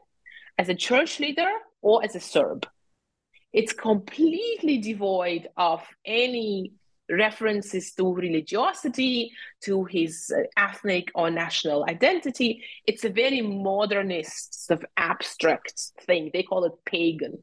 [0.56, 1.50] as a church leader,
[1.82, 2.66] or as a Serb.
[3.52, 6.72] It's completely devoid of any
[7.10, 12.62] references to religiosity, to his uh, ethnic or national identity.
[12.86, 16.30] It's a very modernist, sort of abstract thing.
[16.32, 17.38] They call it pagan.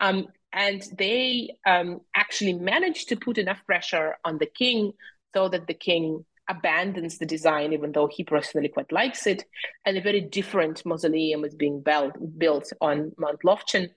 [0.00, 4.92] Um, and they um, actually managed to put enough pressure on the king
[5.34, 9.44] so that the king abandons the design, even though he personally quite likes it.
[9.84, 13.90] And a very different mausoleum is being built, built on Mount Lovćen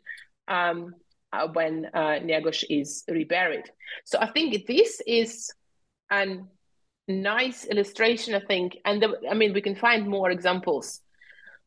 [0.48, 0.94] um,
[1.34, 2.20] uh, when uh,
[2.70, 3.66] is reburied.
[4.06, 5.52] So I think this is
[6.12, 6.38] a
[7.08, 8.78] nice illustration, I think.
[8.86, 11.02] And the, I mean, we can find more examples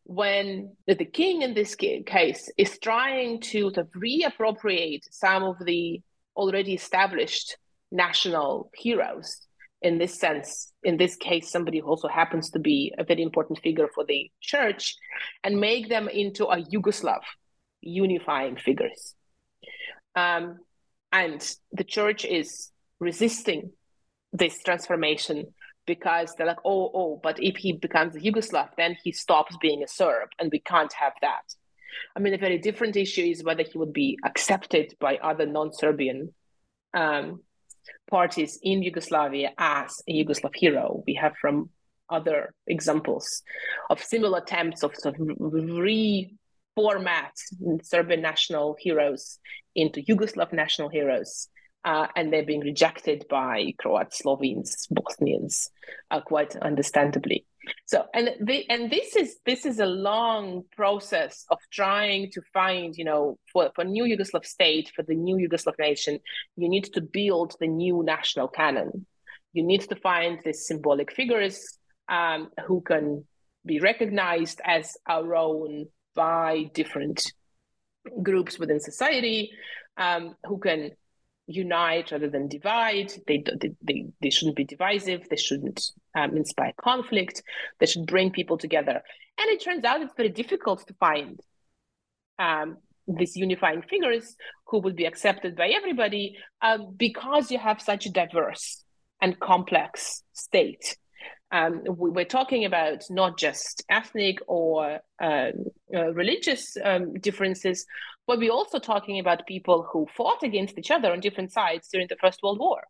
[0.04, 6.00] when the king in this case is trying to of reappropriate some of the
[6.36, 7.56] already established
[7.92, 9.46] national heroes
[9.82, 13.60] in this sense in this case somebody who also happens to be a very important
[13.60, 14.96] figure for the church
[15.44, 17.20] and make them into a yugoslav
[17.80, 19.14] unifying figures
[20.14, 20.58] um,
[21.12, 23.72] and the church is resisting
[24.32, 25.46] this transformation
[25.86, 29.82] because they're like, oh, oh, but if he becomes a Yugoslav, then he stops being
[29.82, 31.42] a Serb, and we can't have that.
[32.16, 36.32] I mean, a very different issue is whether he would be accepted by other non-Serbian
[36.94, 37.40] um,
[38.08, 41.02] parties in Yugoslavia as a Yugoslav hero.
[41.06, 41.70] We have from
[42.08, 43.42] other examples
[43.88, 45.26] of similar attempts of sort of
[46.80, 47.30] reformat
[47.82, 49.38] Serbian national heroes
[49.74, 51.48] into Yugoslav national heroes
[51.84, 55.70] uh, and they're being rejected by Croats, Slovenes, Bosnians,
[56.10, 57.46] uh, quite understandably.
[57.86, 62.96] So, and the, and this is this is a long process of trying to find,
[62.96, 66.18] you know, for for new Yugoslav state, for the new Yugoslav nation,
[66.56, 69.06] you need to build the new national canon.
[69.52, 73.24] You need to find these symbolic figures um, who can
[73.66, 77.32] be recognized as our own by different
[78.22, 79.50] groups within society,
[79.96, 80.92] um, who can
[81.46, 83.12] unite rather than divide.
[83.26, 83.44] They,
[83.82, 85.28] they, they shouldn't be divisive.
[85.28, 87.42] They shouldn't um, inspire conflict.
[87.78, 89.02] They should bring people together.
[89.38, 91.40] And it turns out it's very difficult to find
[92.38, 98.06] um, these unifying figures who would be accepted by everybody um, because you have such
[98.06, 98.84] a diverse
[99.20, 100.96] and complex state.
[101.52, 105.50] Um, we, are talking about not just ethnic or uh,
[105.94, 107.86] uh, religious um, differences,
[108.26, 112.06] but we're also talking about people who fought against each other on different sides during
[112.08, 112.82] the First World War.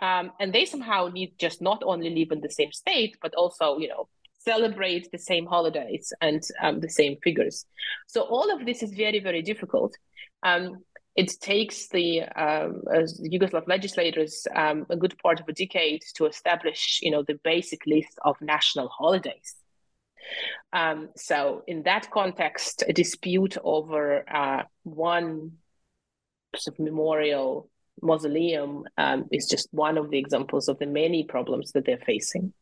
[0.00, 3.78] Um, and they somehow need just not only live in the same state, but also,
[3.78, 4.08] you know,
[4.40, 7.66] celebrate the same holidays and um, the same figures.
[8.08, 9.96] So all of this is very, very difficult.
[10.42, 10.82] Um,
[11.16, 16.98] it takes the um, Yugoslav legislators um, a good part of a decade to establish,
[17.02, 19.54] you know, the basic list of national holidays.
[20.72, 25.52] Um, so, in that context, a dispute over uh, one
[26.56, 27.68] sort of memorial
[28.02, 32.52] mausoleum um, is just one of the examples of the many problems that they're facing.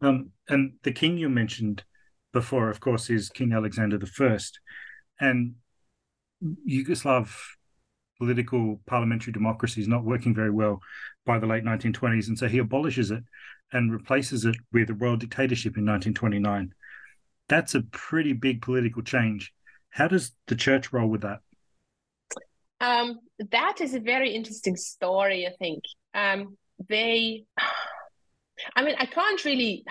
[0.00, 1.84] Um, and the king you mentioned
[2.32, 4.38] before, of course, is King Alexander I.
[5.20, 5.54] And
[6.68, 7.30] Yugoslav
[8.20, 10.80] political parliamentary democracy is not working very well
[11.24, 12.28] by the late 1920s.
[12.28, 13.24] And so he abolishes it
[13.72, 16.74] and replaces it with a royal dictatorship in 1929.
[17.48, 19.52] That's a pretty big political change.
[19.88, 21.40] How does the church roll with that?
[22.80, 25.82] Um, that is a very interesting story, I think.
[26.14, 26.58] Um,
[26.88, 27.44] they,
[28.76, 29.84] I mean, I can't really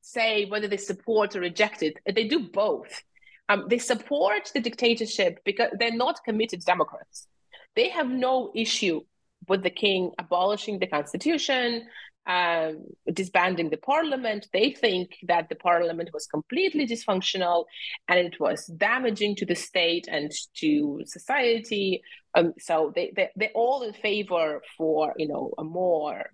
[0.00, 1.98] say whether they support or reject it.
[2.04, 3.02] They do both.
[3.48, 7.28] Um, they support the dictatorship because they're not committed Democrats.
[7.76, 9.00] They have no issue
[9.48, 11.86] with the king abolishing the constitution,
[12.26, 14.48] um, disbanding the parliament.
[14.52, 17.64] They think that the parliament was completely dysfunctional
[18.08, 22.02] and it was damaging to the state and to society.
[22.34, 26.30] Um, so they, they, they're all in favor for, you know, a more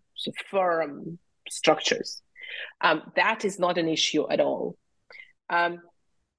[0.51, 1.19] firm
[1.49, 2.23] structures.
[2.81, 4.77] Um, that is not an issue at all.
[5.49, 5.81] Um,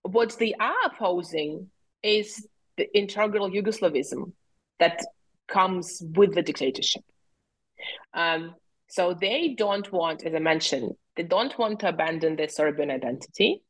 [0.04, 1.70] what they are opposing
[2.02, 2.48] is
[2.78, 4.32] the integral Yugoslavism
[4.82, 5.00] that
[5.48, 7.04] comes with the dictatorship.
[8.14, 8.56] Um,
[8.88, 13.62] so they don't want, as I mentioned, they don't want to abandon their Serbian identity.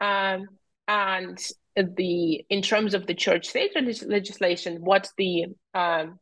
[0.00, 0.48] Um,
[0.88, 1.38] and
[1.76, 6.18] the in terms of the church state legislation, what the um,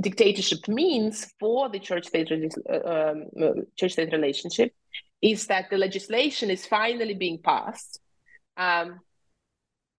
[0.00, 2.30] dictatorship means for the church state
[2.94, 3.26] um,
[3.76, 4.72] church state relationship
[5.20, 8.00] is that the legislation is finally being passed
[8.56, 9.00] um,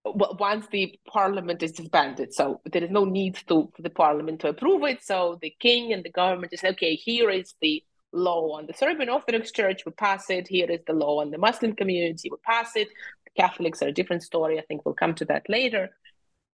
[0.06, 2.34] once the parliament is disbanded.
[2.34, 5.04] So there is no need to, for the parliament to approve it.
[5.04, 6.96] So the king and the government is okay.
[6.96, 9.86] Here is the law on the Serbian Orthodox Church.
[9.86, 10.48] We pass it.
[10.48, 12.30] Here is the law on the Muslim community.
[12.30, 12.90] We pass it.
[13.26, 14.60] The Catholics are a different story.
[14.60, 15.90] I think we'll come to that later.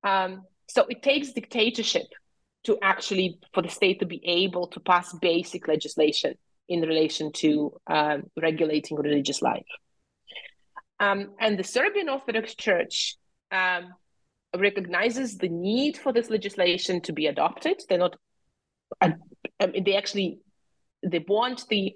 [0.04, 2.06] Um, so it takes dictatorship
[2.64, 6.34] to actually for the state to be able to pass basic legislation
[6.68, 9.64] in relation to um, regulating religious life.
[11.00, 13.16] Um, and the Serbian Orthodox Church
[13.50, 13.94] um,
[14.56, 17.80] recognizes the need for this legislation to be adopted.
[17.88, 18.16] They're not,
[19.00, 19.10] uh,
[19.60, 20.40] they actually,
[21.02, 21.94] they want the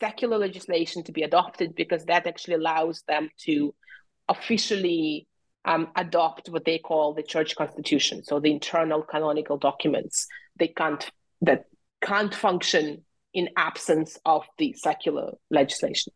[0.00, 3.74] secular legislation to be adopted because that actually allows them to
[4.28, 5.26] officially
[5.64, 8.22] um, adopt what they call the church constitution.
[8.22, 10.26] So the internal canonical documents
[10.58, 11.64] they can't that
[12.02, 16.12] can't function in absence of the secular legislation.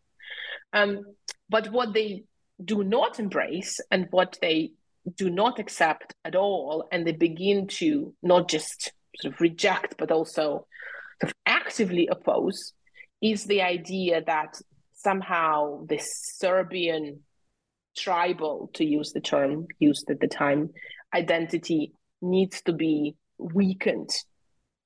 [0.73, 1.03] Um,
[1.49, 2.25] but what they
[2.65, 4.73] do not embrace and what they
[5.17, 10.11] do not accept at all, and they begin to not just sort of reject, but
[10.11, 10.67] also
[11.21, 12.73] sort of actively oppose,
[13.21, 14.61] is the idea that
[14.95, 17.21] somehow this Serbian
[17.97, 20.71] tribal, to use the term used at the time,
[21.15, 24.11] identity needs to be weakened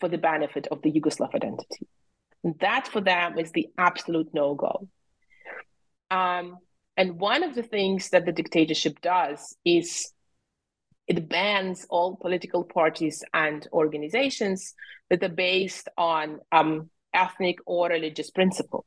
[0.00, 1.86] for the benefit of the Yugoslav identity.
[2.44, 4.88] And that for them is the absolute no go.
[6.10, 6.58] Um,
[7.00, 10.12] and one of the things that the dictatorship does is
[11.06, 14.74] it bans all political parties and organizations
[15.08, 18.84] that are based on um, ethnic or religious principle.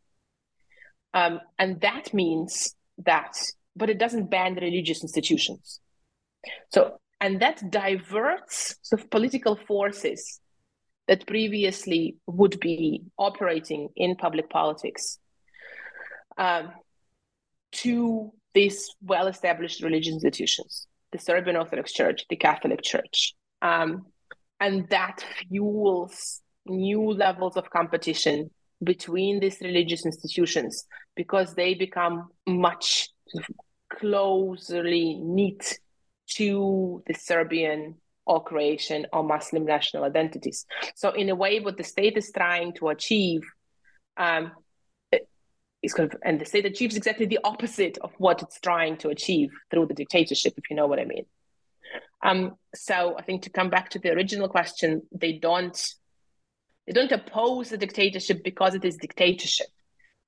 [1.16, 3.36] Um, and that means that
[3.76, 5.80] but it doesn't ban religious institutions.
[6.70, 10.40] So, and that diverts sort of political forces
[11.08, 15.18] that previously would be operating in public politics
[16.38, 16.72] um,
[17.74, 23.36] to these well established religious institutions the Serbian Orthodox Church, the Catholic Church.
[23.62, 24.08] Um,
[24.60, 28.50] and that fuels new levels of competition
[28.84, 33.10] between these religious institutions because they become much
[33.92, 35.78] closely knit
[36.28, 37.96] to the Serbian
[38.26, 40.66] or Croatian or Muslim national identities.
[40.96, 43.42] So, in a way, what the state is trying to achieve
[44.18, 44.52] um,
[45.84, 49.10] is kind of, and the state achieves exactly the opposite of what it's trying to
[49.10, 51.26] achieve through the dictatorship, if you know what I mean.
[52.24, 55.78] Um, so, I think to come back to the original question, they don't
[56.88, 59.68] they don't oppose the dictatorship because it is dictatorship,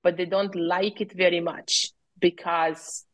[0.04, 1.90] but they don't like it very much
[2.20, 3.06] because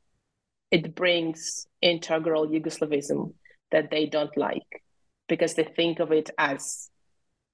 [0.69, 3.33] it brings integral Yugoslavism
[3.71, 4.83] that they don't like
[5.27, 6.89] because they think of it as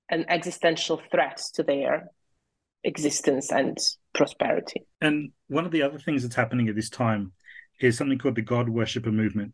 [0.09, 2.09] an existential threat to their
[2.87, 3.77] existence and
[4.13, 4.81] prosperity.
[5.01, 7.33] And one of the other things that's happening at this time
[7.79, 9.53] is something called the God Worshipper Movement,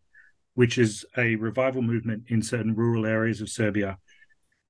[0.54, 3.98] which is a revival movement in certain rural areas of Serbia.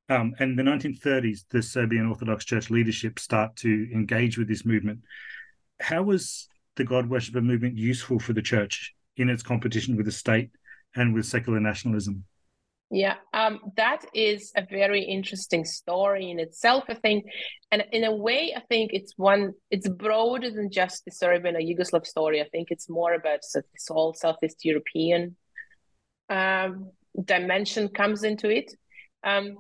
[0.10, 4.66] Um, and in the 1930s, the Serbian Orthodox Church leadership start to engage with this
[4.66, 5.02] movement.
[5.80, 10.12] How was the God worshipper movement useful for the church in its competition with the
[10.12, 10.50] state
[10.96, 12.24] and with secular nationalism?
[12.94, 17.26] Yeah, um, that is a very interesting story in itself, I think.
[17.72, 21.60] And in a way, I think it's one, it's broader than just the Serbian or
[21.60, 22.40] Yugoslav story.
[22.40, 25.36] I think it's more about so this whole Southeast European
[26.30, 26.92] um,
[27.26, 28.72] dimension comes into it.
[29.24, 29.58] Um,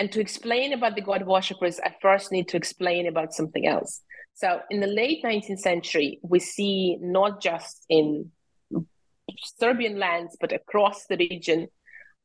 [0.00, 4.00] and to explain about the god worshippers, I first need to explain about something else.
[4.34, 8.32] So in the late 19th century, we see not just in
[9.60, 11.68] Serbian lands, but across the region,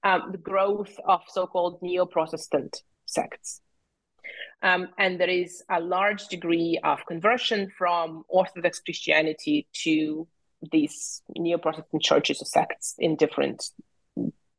[0.03, 3.61] um, the growth of so-called neo-Protestant sects.
[4.61, 10.27] Um, and there is a large degree of conversion from Orthodox Christianity to
[10.71, 13.63] these neo-Protestant churches or sects in different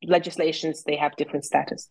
[0.03, 0.83] legislations.
[0.85, 1.91] They have different status.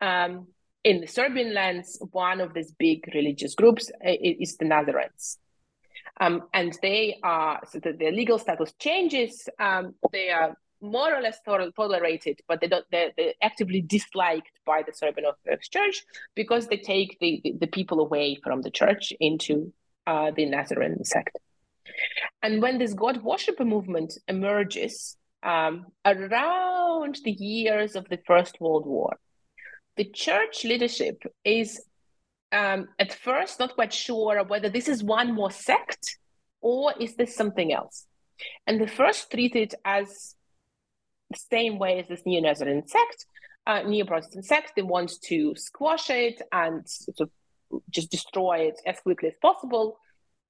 [0.00, 0.48] Um,
[0.82, 5.38] in the Serbian lands, one of these big religious groups uh, is the Nazarenes.
[6.20, 9.48] Um, and they are, so that their legal status changes.
[9.58, 14.82] Um, they are more or less tolerated, but they don't, they're, they're, actively disliked by
[14.82, 16.04] the Serbian Orthodox Church
[16.34, 19.72] because they take the, the, people away from the church into
[20.06, 21.38] uh, the Nazarene sect.
[22.42, 28.86] And when this God worshipper movement emerges um, around the years of the First World
[28.86, 29.16] War,
[29.96, 31.80] the church leadership is
[32.52, 36.18] um, at first not quite sure whether this is one more sect
[36.60, 38.06] or is this something else.
[38.66, 40.34] And the first treat it as
[41.36, 43.26] same way as this Neo Nazarene sect,
[43.66, 44.72] uh, Neo Protestant sect.
[44.76, 47.30] They want to squash it and sort of
[47.90, 49.98] just destroy it as quickly as possible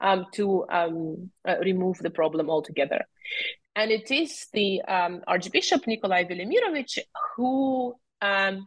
[0.01, 3.05] um, to um, uh, remove the problem altogether.
[3.77, 6.99] And it is the um, Archbishop Nikolai Velimirovich
[7.37, 8.67] who um,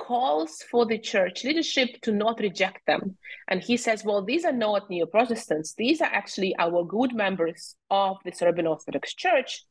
[0.00, 3.16] calls for the church leadership to not reject them.
[3.48, 7.76] And he says, well, these are not neo Protestants, these are actually our good members
[7.90, 9.64] of the Serbian Orthodox Church.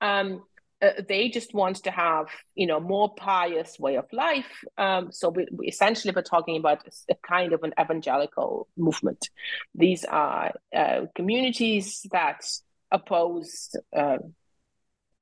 [0.00, 0.42] Um,
[0.82, 4.64] uh, they just want to have you know more pious way of life.
[4.78, 9.28] Um, so we, we essentially we're talking about a kind of an evangelical movement.
[9.74, 12.44] These are uh, communities that
[12.90, 14.18] oppose uh,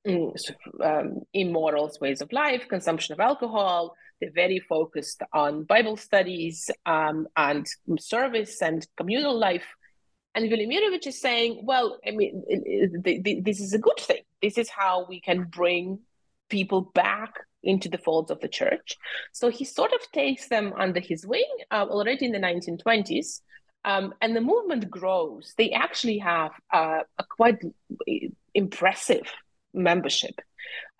[0.06, 3.94] um, immoral ways of life consumption of alcohol.
[4.20, 7.66] They're very focused on bible studies um, and
[7.98, 9.66] service and communal life.
[10.34, 12.44] And Velimirovich is saying, well, I mean,
[13.44, 14.22] this is a good thing.
[14.43, 16.01] This is how we can bring
[16.49, 18.97] people back into the folds of the church.
[19.32, 23.41] So he sort of takes them under his wing uh, already in the 1920s.
[23.84, 25.55] Um, and the movement grows.
[25.57, 27.59] They actually have uh, a quite
[28.55, 29.32] impressive
[29.72, 30.41] membership.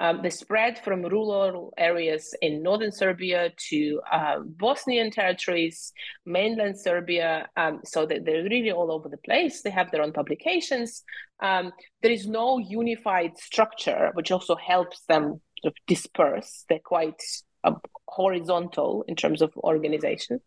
[0.01, 5.92] Um, they spread from rural areas in northern Serbia to uh, Bosnian territories,
[6.24, 7.49] mainland Serbia.
[7.57, 9.62] Um, so they, they're really all over the place.
[9.62, 11.03] They have their own publications.
[11.40, 11.72] Um,
[12.03, 16.64] there is no unified structure, which also helps them sort of disperse.
[16.68, 17.20] They're quite
[17.64, 17.72] uh,
[18.07, 20.40] horizontal in terms of organization.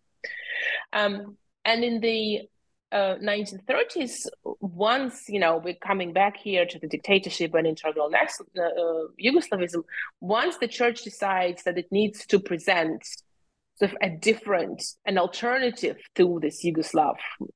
[0.94, 2.42] Um, and in the
[2.92, 4.28] uh, 1930s,
[4.60, 9.08] once you know we're coming back here to the dictatorship and integral next, uh, uh,
[9.24, 9.84] Yugoslavism,
[10.20, 13.06] once the church decides that it needs to present
[13.78, 17.16] sort of a different, an alternative to this Yugoslav,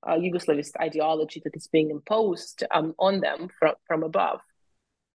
[0.09, 4.39] uh, Yugoslavist ideology that is being imposed um, on them from, from above,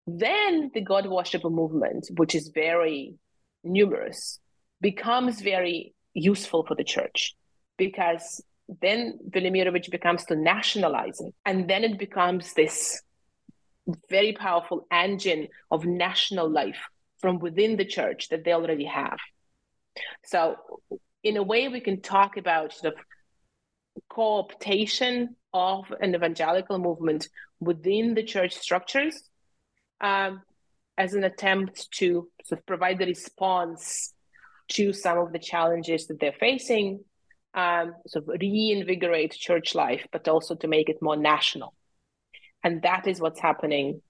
[0.05, 3.15] then the God worshipper movement, which is very
[3.63, 4.39] numerous,
[4.81, 7.35] becomes very useful for the church
[7.77, 8.43] because
[8.81, 11.33] then Velimirovich becomes to nationalize it.
[11.45, 13.01] And then it becomes this
[14.09, 16.79] very powerful engine of national life
[17.19, 19.17] from within the church that they already have.
[20.25, 20.55] So,
[21.23, 22.93] in a way, we can talk about of
[24.09, 27.27] co optation of an evangelical movement
[27.59, 29.21] within the church structures
[29.99, 30.41] um,
[30.97, 34.13] as an attempt to sort of provide the response
[34.69, 37.03] to some of the challenges that they're facing
[37.53, 41.73] um, sort of reinvigorate church life, but also to make it more national.
[42.63, 44.01] And that is what's happening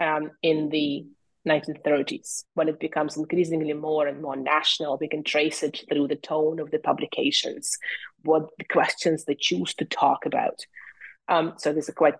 [0.00, 1.06] um, in the
[1.46, 4.98] 1930s when it becomes increasingly more and more national.
[4.98, 7.78] We can trace it through the tone of the publications,
[8.22, 10.60] what the questions they choose to talk about.
[11.28, 12.14] Um, so there's a quite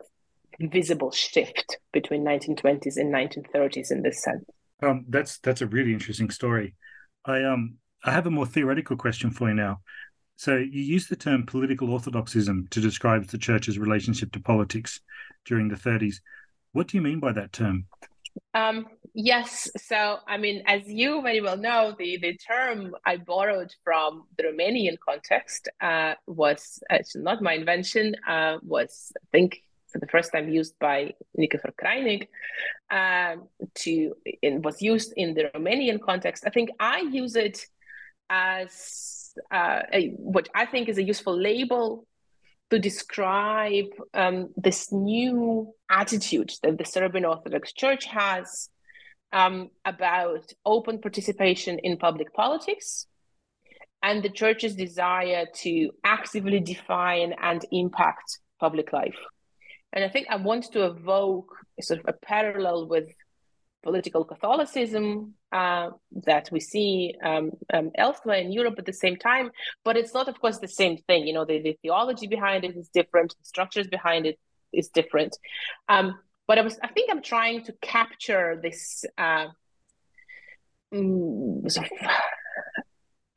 [0.61, 4.45] visible shift between 1920s and 1930s in this sense.
[4.83, 6.75] Um, that's that's a really interesting story.
[7.25, 9.81] I um I have a more theoretical question for you now.
[10.37, 15.01] So you use the term political orthodoxism to describe the church's relationship to politics
[15.47, 16.17] during the 30s.
[16.73, 17.87] What do you mean by that term?
[18.53, 19.71] Um, yes.
[19.79, 24.45] So, I mean, as you very well know, the, the term I borrowed from the
[24.45, 30.33] Romanian context uh, was it's not my invention, uh, was, I think, for the first
[30.33, 32.29] time used by Nichifor Crainic,
[32.91, 33.37] uh,
[33.75, 36.45] to, it was used in the Romanian context.
[36.47, 37.65] I think I use it
[38.29, 42.07] as uh, a, what I think is a useful label
[42.71, 48.69] to describe um, this new attitude that the Serbian Orthodox Church has
[49.33, 53.07] um, about open participation in public politics
[54.03, 59.19] and the church's desire to actively define and impact public life.
[59.93, 63.09] And I think I want to evoke sort of a parallel with
[63.83, 65.91] political Catholicism uh,
[66.25, 69.51] that we see um, um, elsewhere in Europe at the same time.
[69.85, 71.27] But it's not, of course, the same thing.
[71.27, 74.39] You know, the, the theology behind it is different, the structures behind it
[74.73, 75.37] is different.
[75.89, 79.47] Um, but I was, I think, I'm trying to capture this uh,
[80.95, 82.09] mm, sort of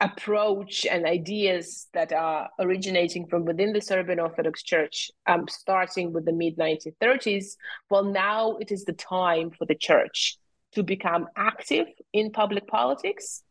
[0.00, 6.24] approach and ideas that are originating from within the Serbian Orthodox Church, um, starting with
[6.24, 7.56] the mid 1930s.
[7.90, 10.38] Well, now it is the time for the church
[10.74, 13.42] to become active in public politics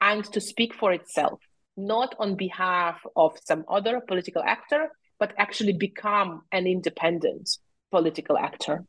[0.00, 1.40] and to speak for itself,
[1.76, 7.48] not on behalf of some other political actor, but actually become an independent
[7.90, 8.84] political actor.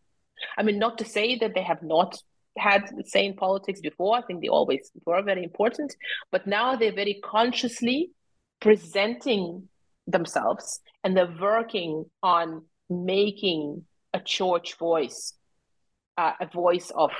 [0.57, 2.17] I mean, not to say that they have not
[2.57, 4.17] had say in politics before.
[4.17, 5.95] I think they always were very important,
[6.31, 8.11] but now they're very consciously
[8.59, 9.69] presenting
[10.07, 15.33] themselves and they're working on making a church voice,
[16.17, 17.11] uh, a voice of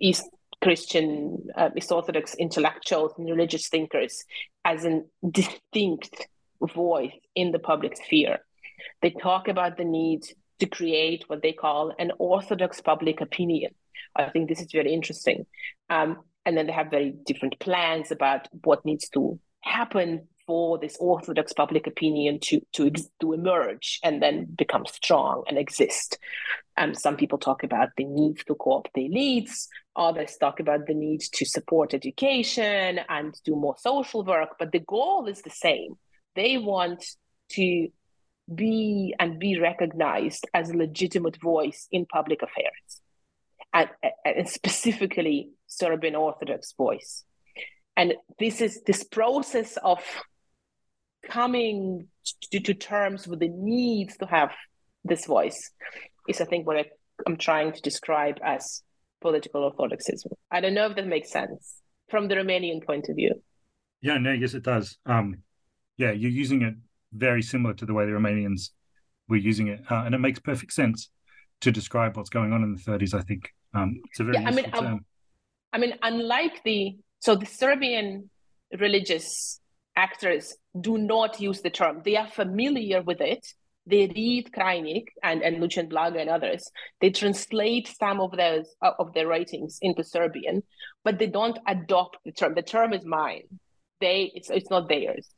[0.00, 0.28] East
[0.62, 4.24] Christian, uh, East Orthodox intellectuals and religious thinkers
[4.64, 6.26] as a distinct
[6.74, 8.38] voice in the public sphere.
[9.02, 10.22] They talk about the need
[10.60, 13.74] to create what they call an orthodox public opinion.
[14.16, 15.46] I think this is very interesting.
[15.90, 20.96] Um, and then they have very different plans about what needs to happen for this
[21.00, 22.90] orthodox public opinion to to
[23.20, 26.18] to emerge and then become strong and exist.
[26.76, 29.66] Um, some people talk about the need to co-opt the elites.
[29.96, 34.56] Others talk about the need to support education and do more social work.
[34.58, 35.94] But the goal is the same.
[36.34, 37.04] They want
[37.50, 37.88] to
[38.52, 43.00] be and be recognized as a legitimate voice in public affairs,
[43.72, 43.88] and,
[44.24, 47.24] and specifically Serbian Orthodox voice.
[47.96, 50.00] And this is this process of
[51.28, 52.08] coming
[52.50, 54.50] to, to terms with the need to have
[55.04, 55.70] this voice
[56.28, 56.84] is, I think, what I,
[57.26, 58.82] I'm trying to describe as
[59.20, 60.32] political orthodoxism.
[60.50, 61.76] I don't know if that makes sense
[62.08, 63.42] from the Romanian point of view.
[64.00, 64.98] Yeah, no, yes, it does.
[65.06, 65.42] Um,
[65.96, 66.74] yeah, you're using it
[67.12, 68.70] very similar to the way the Romanians
[69.28, 71.10] were using it, uh, and it makes perfect sense
[71.62, 73.14] to describe what's going on in the 30s.
[73.14, 74.86] I think um, it's a very yeah, I mean, term.
[74.86, 75.04] Um,
[75.72, 78.28] I mean, unlike the so the Serbian
[78.78, 79.60] religious
[79.96, 82.02] actors do not use the term.
[82.04, 83.46] They are familiar with it.
[83.86, 86.70] They read Crainic and, and Lucian Blaga and others.
[87.00, 90.62] They translate some of those uh, of their writings into Serbian,
[91.04, 92.54] but they don't adopt the term.
[92.54, 93.42] The term is mine.
[94.00, 95.28] They it's it's not theirs.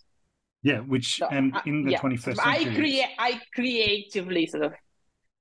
[0.62, 4.64] Yeah, which so, and uh, in the twenty first century, I create I creatively sort
[4.64, 4.72] of.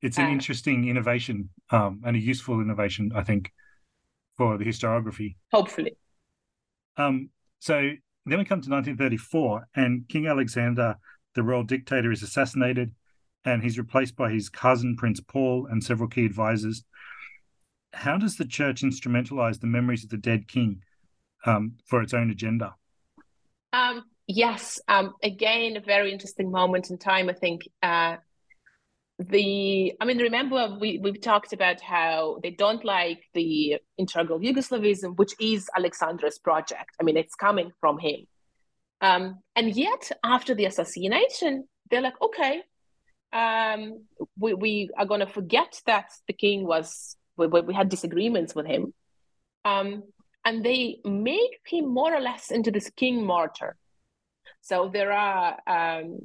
[0.02, 3.52] It's an uh, interesting innovation um, and a useful innovation, I think,
[4.38, 5.36] for the historiography.
[5.52, 5.96] Hopefully.
[6.98, 7.30] Um,
[7.60, 7.92] so
[8.26, 10.98] then we come to 1934, and King Alexander,
[11.36, 12.94] the royal dictator, is assassinated,
[13.44, 16.84] and he's replaced by his cousin, Prince Paul, and several key advisors.
[17.94, 20.82] How does the church instrumentalize the memories of the dead king
[21.46, 22.76] um, for its own agenda?
[23.72, 27.30] Um, yes, um, again, a very interesting moment in time.
[27.30, 28.18] I think uh,
[29.18, 35.16] the i mean remember we we've talked about how they don't like the integral yugoslavism
[35.18, 36.92] which is alexander's project.
[37.00, 38.28] I mean it's coming from him.
[39.02, 42.64] Um, and yet after the assassination they're like okay
[43.32, 44.06] um,
[44.38, 48.66] we, we are going to forget that the king was we, we had disagreements with
[48.66, 48.94] him.
[49.66, 50.04] Um,
[50.46, 53.76] and they make him more or less into this king martyr.
[54.62, 56.20] So there are um,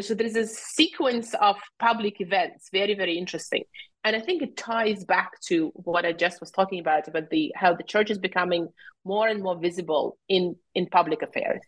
[0.00, 3.64] so there's a sequence of public events, very, very interesting.
[4.04, 7.52] And I think it ties back to what I just was talking about, about the
[7.54, 8.68] how the church is becoming
[9.04, 11.60] more and more visible in, in public affairs.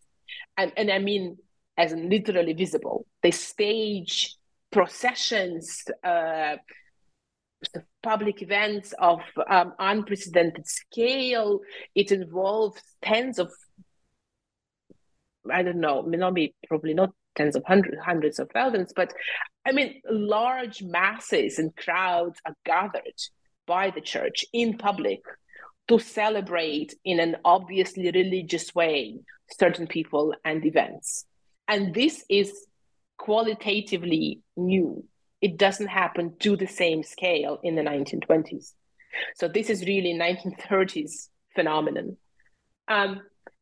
[0.57, 1.37] And, and I mean,
[1.77, 3.07] as literally visible.
[3.23, 4.37] They stage
[4.71, 6.57] processions, uh,
[8.03, 11.61] public events of um, unprecedented scale.
[11.95, 13.53] It involves tens of
[15.51, 19.13] I don't know, maybe probably not tens of hundreds, hundreds of thousands, but
[19.65, 23.21] I mean, large masses and crowds are gathered
[23.67, 25.21] by the church in public
[25.89, 29.21] to celebrate in an obviously religious way
[29.59, 31.27] certain people and events.
[31.69, 32.53] And this is
[33.19, 35.05] qualitatively new.
[35.41, 38.73] It doesn't happen to the same scale in the 1920s.
[39.37, 42.17] So this is really 1930s phenomenon.
[42.89, 43.21] Um,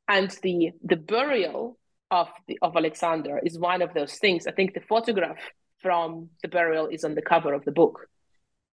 [0.08, 1.78] and the the burial
[2.10, 4.46] of the, of Alexander is one of those things.
[4.46, 5.38] I think the photograph
[5.78, 8.08] from the burial is on the cover of the book.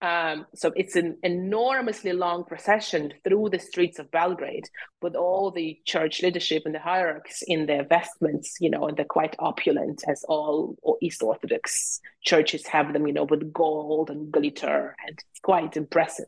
[0.03, 4.69] Um, so it's an enormously long procession through the streets of Belgrade
[5.01, 9.05] with all the church leadership and the hierarchs in their vestments, you know, and they're
[9.05, 14.97] quite opulent as all East Orthodox churches have them, you know, with gold and glitter,
[15.07, 16.27] and it's quite impressive.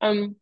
[0.00, 0.34] Um,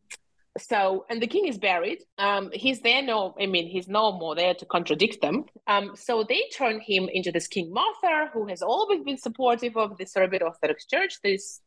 [0.59, 1.99] so and the king is buried.
[2.19, 5.45] Um he's there no i mean he's no more there to contradict them.
[5.67, 9.97] Um so they turn him into this king martyr who has always been supportive of
[9.99, 11.61] the serbian orthodox church this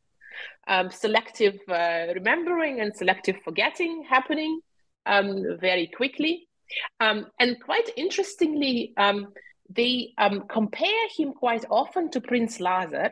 [0.68, 4.62] um, selective uh, remembering and selective forgetting happening
[5.06, 6.48] um, very quickly.
[7.02, 9.34] Um, and quite interestingly um,
[9.70, 13.12] they um, compare him quite often to prince lazar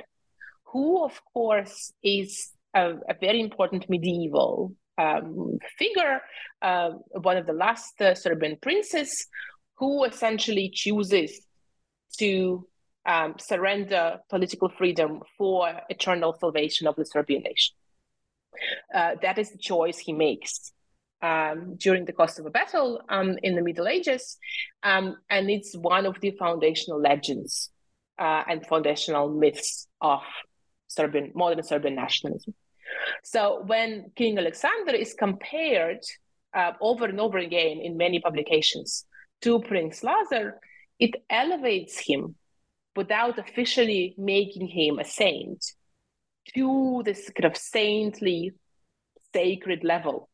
[0.72, 6.22] who of course is a, a very important medieval um, figure,
[6.62, 9.28] uh, one of the last uh, Serbian princes,
[9.78, 11.46] who essentially chooses
[12.18, 12.68] to
[13.06, 17.76] um, surrender political freedom for eternal salvation of the Serbian nation.
[18.94, 20.74] Uh, that is the choice he makes
[21.22, 24.38] um, during the Kosovo battle um, in the Middle Ages,
[24.84, 27.70] um, and it's one of the foundational legends
[28.18, 30.22] uh, and foundational myths of
[30.88, 32.54] Serbian modern Serbian nationalism.
[33.24, 36.00] So when King Alexander is compared
[36.54, 39.06] uh, over and over again in many publications
[39.42, 40.60] to Prince Lazar,
[41.00, 42.36] it elevates him
[42.96, 45.64] without officially making him a saint
[46.56, 48.54] to this kind of saintly,
[49.34, 50.30] sacred level.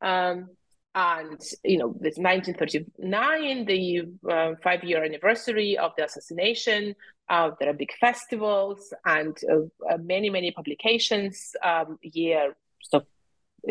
[0.00, 0.48] Um,
[0.94, 6.94] and you know, this 1939, the uh, five-year anniversary of the assassination.
[7.28, 11.54] Uh, there are big festivals and uh many, many publications.
[11.64, 13.02] Um, year, so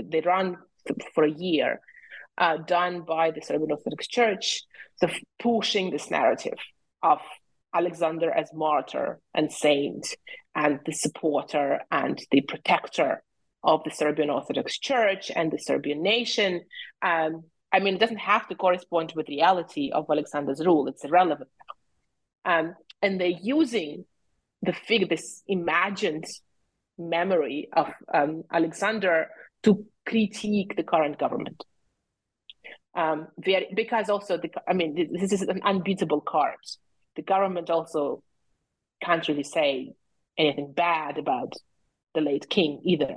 [0.01, 0.57] they run
[1.13, 1.81] for a year,
[2.37, 4.63] uh, done by the Serbian Orthodox Church,
[4.95, 5.09] so
[5.39, 6.57] pushing this narrative
[7.03, 7.19] of
[7.73, 10.15] Alexander as martyr and saint,
[10.55, 13.23] and the supporter and the protector
[13.63, 16.61] of the Serbian Orthodox Church and the Serbian nation.
[17.01, 21.49] Um, I mean, it doesn't have to correspond with reality of Alexander's rule; it's irrelevant.
[22.45, 24.05] Um, and they're using
[24.61, 26.25] the figure, this imagined
[26.97, 29.29] memory of um, Alexander
[29.63, 31.63] to critique the current government.
[32.95, 33.27] Um,
[33.73, 36.57] because also, the, I mean, this is an unbeatable card.
[37.15, 38.23] The government also
[39.01, 39.93] can't really say
[40.37, 41.53] anything bad about
[42.13, 43.15] the late king either.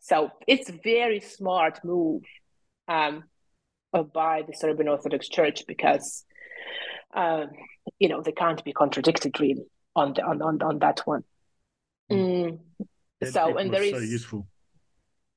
[0.00, 2.22] So it's a very smart move
[2.88, 3.24] um,
[3.92, 6.24] by the Serbian Orthodox Church because
[7.14, 7.50] um,
[7.98, 11.24] you know they can't be contradicted really on the, on, on on that one.
[12.08, 12.14] Hmm.
[12.14, 12.58] Mm.
[13.30, 14.46] So and there is so useful.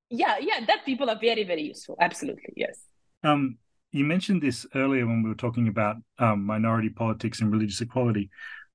[0.09, 1.97] Yeah, yeah, that people are very very useful.
[1.99, 2.79] Absolutely, yes.
[3.23, 3.57] Um,
[3.91, 8.29] you mentioned this earlier when we were talking about um, minority politics and religious equality,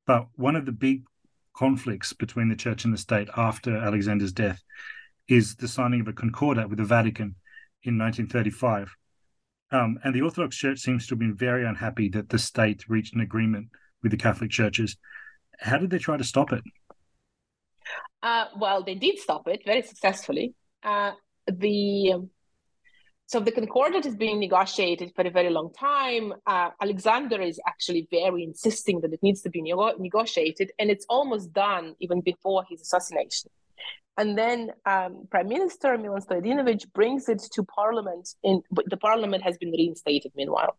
[0.06, 1.04] but one of the big
[1.60, 4.62] conflicts between the church and the state after Alexander's death
[5.28, 7.34] is the signing of a concordat with the Vatican
[7.82, 8.96] in 1935.
[9.70, 13.14] Um, and the Orthodox Church seems to have been very unhappy that the state reached
[13.14, 13.68] an agreement
[14.02, 14.96] with the Catholic churches.
[15.58, 16.62] How did they try to stop it?
[18.22, 20.54] Uh, well, they did stop it very successfully.
[20.82, 21.12] Uh,
[21.46, 22.26] the
[23.30, 26.34] so the concordat is being negotiated for a very long time.
[26.48, 31.06] Uh, Alexander is actually very insisting that it needs to be nego- negotiated, and it's
[31.08, 33.48] almost done even before his assassination.
[34.18, 38.34] And then um, Prime Minister Milan Stojadinovic brings it to Parliament.
[38.42, 40.76] In the Parliament has been reinstated meanwhile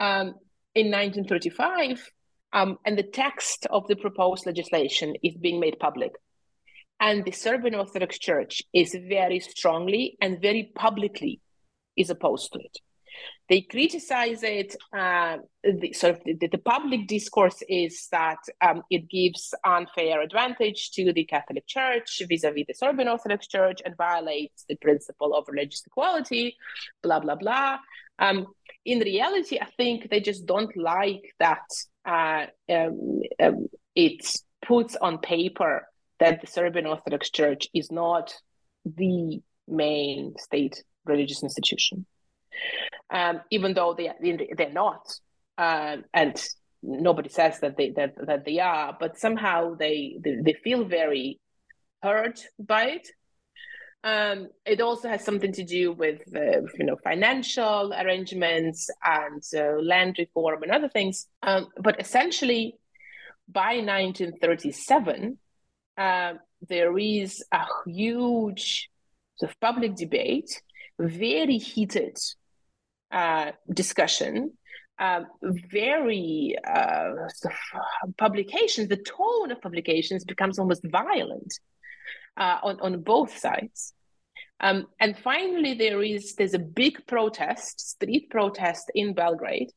[0.00, 0.28] um,
[0.74, 2.10] in 1935,
[2.54, 6.12] um, and the text of the proposed legislation is being made public.
[6.98, 11.42] And the Serbian Orthodox Church is very strongly and very publicly
[11.96, 12.78] is opposed to it.
[13.48, 14.76] They criticize it.
[14.96, 20.92] Uh, the, sort of the, the, public discourse is that um, it gives unfair advantage
[20.92, 25.82] to the Catholic Church vis-a-vis the Serbian Orthodox Church and violates the principle of religious
[25.84, 26.56] equality.
[27.02, 27.78] Blah blah blah.
[28.18, 28.46] Um,
[28.84, 31.66] in reality, I think they just don't like that
[32.04, 33.66] uh, um, um
[33.96, 34.32] it
[34.64, 35.86] puts on paper
[36.20, 38.32] that the Serbian Orthodox Church is not
[38.84, 42.06] the main state religious institution,
[43.10, 44.12] um, even though they
[44.56, 45.12] they're not,
[45.58, 46.42] um, and
[46.82, 51.40] nobody says that they that, that they are, but somehow they, they, they feel very
[52.02, 53.08] hurt by it.
[54.02, 59.78] Um, it also has something to do with uh, you know financial arrangements and uh,
[59.82, 61.26] land reform and other things.
[61.42, 62.76] Um, but essentially,
[63.46, 65.38] by 1937,
[65.98, 66.34] uh,
[66.66, 68.88] there is a huge
[69.36, 70.62] sort of public debate
[71.08, 72.16] very heated
[73.10, 74.52] uh, discussion,
[74.98, 77.12] uh, very uh,
[78.18, 78.88] publications.
[78.88, 81.58] The tone of publications becomes almost violent
[82.36, 83.94] uh, on on both sides.
[84.60, 89.70] Um, and finally, there is there's a big protest, street protest in Belgrade,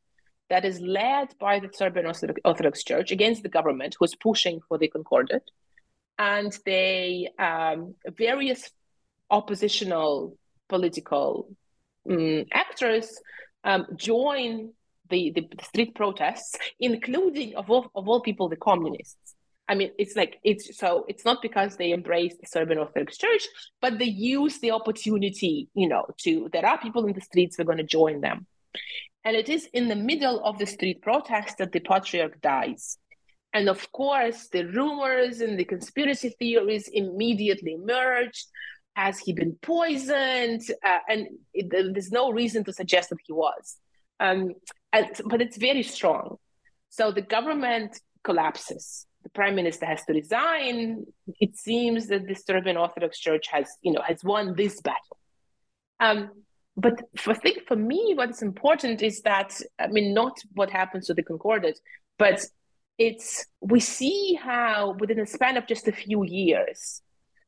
[0.50, 2.06] that is led by the Serbian
[2.44, 5.42] Orthodox Church against the government, who is pushing for the Concordat,
[6.18, 8.70] and they um, various
[9.30, 10.36] oppositional
[10.68, 11.48] political
[12.10, 13.18] um, actors
[13.64, 14.72] um, join
[15.10, 19.34] the, the, street protests, including of all, of all people the communists.
[19.68, 23.46] I mean, it's like it's so it's not because they embrace the Serbian Orthodox Church,
[23.80, 27.64] but they use the opportunity, you know, to there are people in the streets, we're
[27.64, 28.46] going to join them.
[29.24, 32.98] And it is in the middle of the street protest that the patriarch dies.
[33.54, 38.46] And of course, the rumors and the conspiracy theories immediately emerged.
[38.94, 40.62] Has he been poisoned?
[40.84, 43.76] Uh, and it, there's no reason to suggest that he was.
[44.20, 44.54] Um,
[44.92, 46.36] and, but it's very strong.
[46.90, 49.06] So the government collapses.
[49.24, 51.06] The prime minister has to resign.
[51.40, 55.18] It seems that the Serbian Orthodox Church has, you know, has won this battle.
[55.98, 56.30] Um,
[56.76, 60.70] but for, I think for me, what is important is that I mean, not what
[60.70, 61.78] happens to the Concordat,
[62.18, 62.44] but
[62.98, 67.02] it's we see how within a span of just a few years,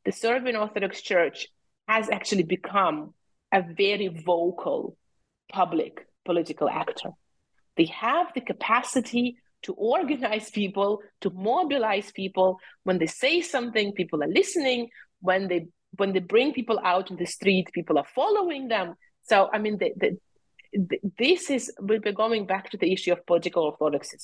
[0.07, 1.49] the Serbian Orthodox Church
[1.89, 3.13] has actually become
[3.53, 4.97] a very vocal
[5.53, 7.11] public political actor.
[7.77, 12.59] They have the capacity to organize people, to mobilize people.
[12.85, 14.89] When they say something, people are listening.
[15.21, 18.95] When they when they bring people out in the street, people are following them.
[19.25, 20.19] So I mean, the, the,
[20.73, 24.19] the, this is we're going back to the issue of political orthodoxy.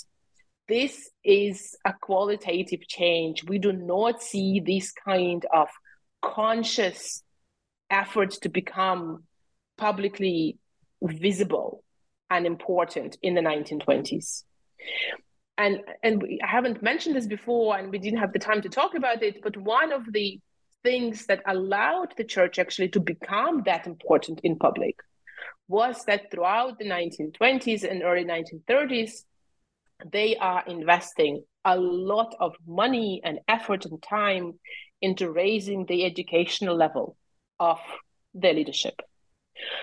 [0.69, 3.45] This is a qualitative change.
[3.45, 5.69] We do not see this kind of
[6.23, 7.23] conscious
[7.91, 9.25] effort to become
[9.77, 10.59] publicly
[11.03, 11.83] visible
[12.31, 14.45] and important in the 1920s.
[15.59, 18.69] And and we, I haven't mentioned this before, and we didn't have the time to
[18.69, 19.43] talk about it.
[19.43, 20.41] But one of the
[20.83, 24.97] things that allowed the church actually to become that important in public
[25.69, 29.25] was that throughout the 1920s and early 1930s,
[30.11, 34.55] they are investing a lot of money and effort and time
[35.01, 37.17] into raising the educational level
[37.61, 37.79] of
[38.35, 39.01] their leadership.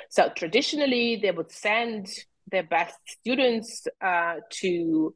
[0.09, 2.07] So traditionally, they would send
[2.51, 5.13] their best students uh, to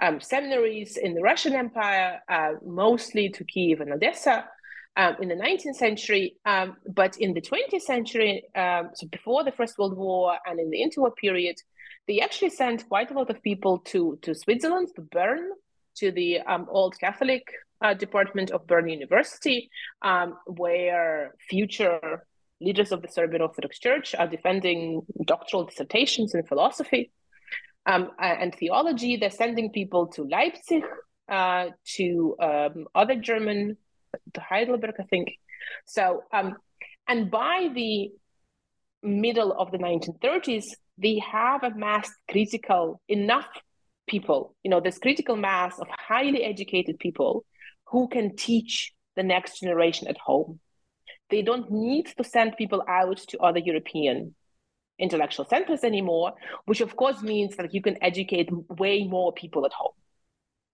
[0.00, 4.48] um, seminaries in the Russian Empire, uh, mostly to Kiev and Odessa.
[4.98, 9.52] Um, in the 19th century, um, but in the 20th century, um, so before the
[9.52, 11.56] First World War and in the interwar period,
[12.06, 15.50] they actually sent quite a lot of people to, to Switzerland, to Bern,
[15.96, 17.42] to the um, Old Catholic
[17.82, 19.70] uh, department of Bern University,
[20.02, 22.24] um, where future
[22.60, 27.10] leaders of the Serbian Orthodox Church are defending doctoral dissertations in philosophy
[27.86, 29.16] um, and theology.
[29.16, 30.84] They're sending people to Leipzig,
[31.28, 33.76] uh, to um, other German,
[34.34, 35.32] to Heidelberg, I think.
[35.86, 36.56] So, um,
[37.08, 38.10] and by the
[39.02, 40.64] middle of the 1930s,
[40.98, 43.48] they have amassed critical enough
[44.06, 44.54] people.
[44.62, 47.44] You know, this critical mass of highly educated people
[47.86, 50.60] who can teach the next generation at home.
[51.30, 54.34] They don't need to send people out to other European
[54.98, 56.32] intellectual centers anymore,
[56.64, 59.92] which of course means that you can educate way more people at home.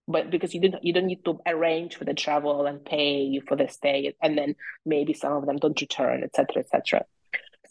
[0.08, 3.56] But because you don't you don't need to arrange for the travel and pay for
[3.56, 7.04] the stay, and then maybe some of them don't return, etc., etc.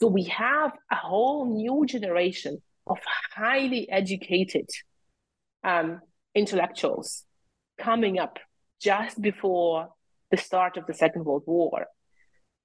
[0.01, 2.97] So we have a whole new generation of
[3.35, 4.67] highly educated
[5.63, 6.01] um,
[6.33, 7.23] intellectuals
[7.79, 8.39] coming up
[8.81, 9.89] just before
[10.31, 11.85] the start of the Second World War.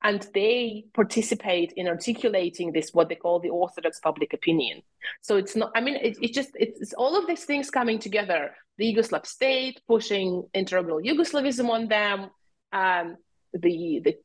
[0.03, 4.81] And they participate in articulating this what they call the orthodox public opinion.
[5.21, 8.55] So it's not i mean it, it's just it's all of these things coming together.
[8.79, 12.31] The yugoslav state pushing integral yugoslavism on them
[12.73, 13.17] um,
[13.53, 14.17] the the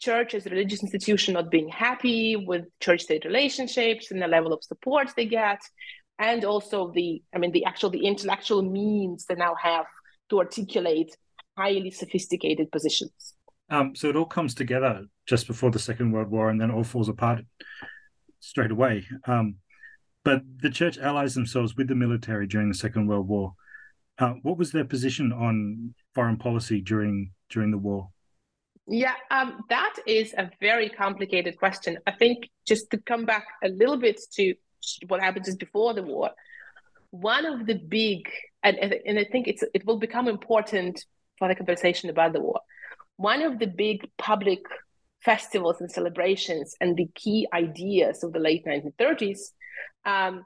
[0.00, 4.52] church as a religious institution not being happy with church state relationships and the level
[4.52, 5.60] of support they get
[6.18, 9.86] and also the i mean the actual the intellectual means they now have
[10.30, 11.16] to articulate
[11.56, 13.34] highly sophisticated positions
[13.70, 16.84] um, so it all comes together just before the Second World War, and then all
[16.84, 17.44] falls apart
[18.40, 19.06] straight away.
[19.26, 19.56] Um,
[20.24, 23.54] but the church allies themselves with the military during the Second World War.
[24.18, 28.08] Uh, what was their position on foreign policy during during the war?
[28.88, 31.98] Yeah, um, that is a very complicated question.
[32.06, 34.54] I think just to come back a little bit to
[35.08, 36.30] what happened just before the war,
[37.10, 38.28] one of the big
[38.62, 41.04] and and I think it's it will become important
[41.38, 42.60] for the conversation about the war
[43.18, 44.60] one of the big public
[45.20, 49.40] festivals and celebrations and the key ideas of the late 1930s
[50.06, 50.44] um,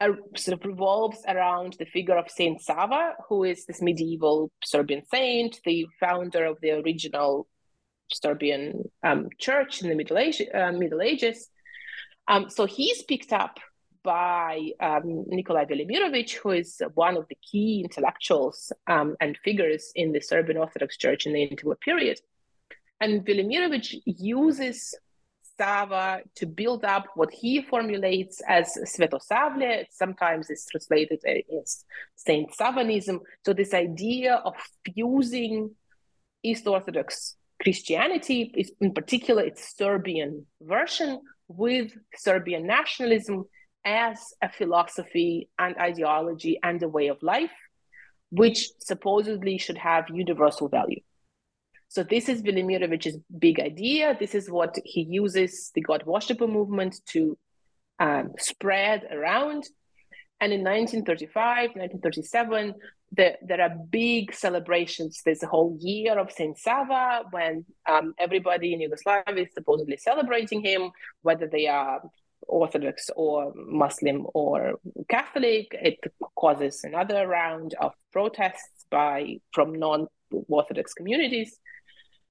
[0.00, 5.02] are, sort of revolves around the figure of Saint Sava, who is this medieval Serbian
[5.10, 7.48] saint, the founder of the original
[8.14, 11.48] Serbian um, church in the Middle, Age, uh, Middle Ages.
[12.28, 13.58] Um, so he's picked up
[14.02, 20.12] by um, Nikolai Velimirovic, who is one of the key intellectuals um, and figures in
[20.12, 22.18] the Serbian Orthodox Church in the interwar period.
[23.00, 24.94] And Velimirovic uses
[25.58, 29.86] Sava to build up what he formulates as Svetosavlje.
[29.90, 31.20] Sometimes it's translated
[31.62, 31.84] as
[32.16, 33.20] Saint Savanism.
[33.44, 34.54] So this idea of
[34.84, 35.72] fusing
[36.42, 43.44] East Orthodox Christianity, in particular its Serbian version, with Serbian nationalism
[43.84, 47.50] as a philosophy and ideology and a way of life,
[48.30, 51.00] which supposedly should have universal value.
[51.88, 54.16] So this is Velimirovich's big idea.
[54.18, 57.36] This is what he uses the God worshipper movement to
[57.98, 59.64] um, spread around.
[60.42, 62.74] And in 1935, 1937,
[63.12, 65.22] the, there are big celebrations.
[65.24, 70.60] There's a whole year of Saint Sava when um, everybody in Yugoslavia is supposedly celebrating
[70.60, 70.90] him,
[71.20, 72.02] whether they are
[72.48, 75.68] Orthodox or Muslim or Catholic.
[75.80, 76.00] It
[76.34, 81.56] causes another round of protests by from non-Orthodox communities.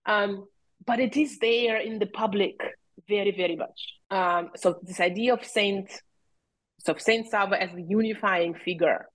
[0.05, 0.47] Um,
[0.85, 2.59] but it is there in the public
[3.07, 3.93] very, very much.
[4.09, 5.89] Um, so this idea of Saint,
[6.83, 9.07] so Saint Sava as the unifying figure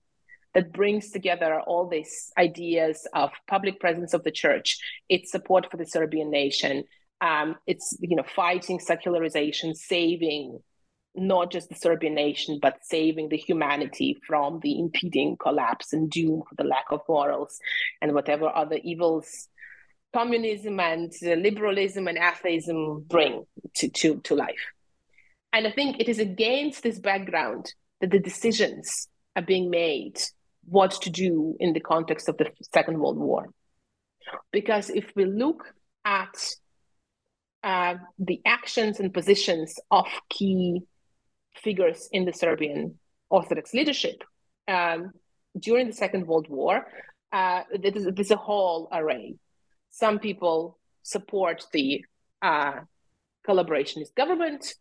[0.53, 5.77] that brings together all these ideas of public presence of the church, its support for
[5.77, 6.83] the Serbian nation,
[7.21, 10.59] um, it's you know fighting secularization, saving
[11.15, 16.43] not just the Serbian nation, but saving the humanity from the impeding collapse and doom
[16.47, 17.59] for the lack of morals
[18.01, 19.49] and whatever other evils
[20.13, 23.45] communism and liberalism and atheism bring
[23.75, 24.73] to, to, to life.
[25.57, 30.21] And I think it is against this background that the decisions are being made
[30.65, 33.49] what to do in the context of the Second World War.
[34.51, 35.73] Because if we look
[36.05, 36.37] at
[37.63, 40.83] uh, the actions and positions of key
[41.55, 42.99] figures in the Serbian
[43.31, 44.23] Orthodox leadership
[44.67, 45.11] um,
[45.59, 46.85] during the Second World War,
[47.31, 49.37] uh, there's, there's, a whole array.
[49.89, 52.05] Some people support the
[52.43, 52.81] uh,
[53.47, 54.75] collaborationist government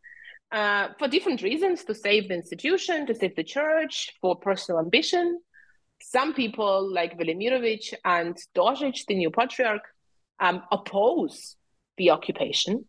[0.53, 5.41] uh, for different reasons to save the institution, to save the church, for personal ambition.
[6.01, 9.83] Some people, like Velimirovic and Dozic, the new patriarch,
[10.39, 11.57] um, oppose
[11.97, 12.85] the occupation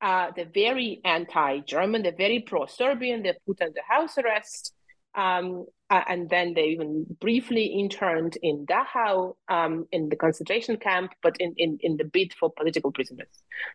[0.00, 2.02] uh, they're very anti-German.
[2.02, 3.22] They're very pro-Serbian.
[3.22, 4.74] They're put under house arrest,
[5.14, 11.12] um, uh, and then they even briefly interned in Dachau um, in the concentration camp,
[11.22, 13.28] but in, in, in the bid for political prisoners,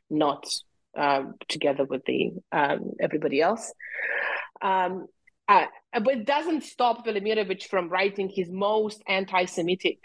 [0.10, 0.48] not
[0.98, 3.74] uh, together with the um, everybody else.
[4.62, 5.08] Um,
[5.48, 10.00] uh, but it doesn't stop Velimirovic from writing his most anti-Semitic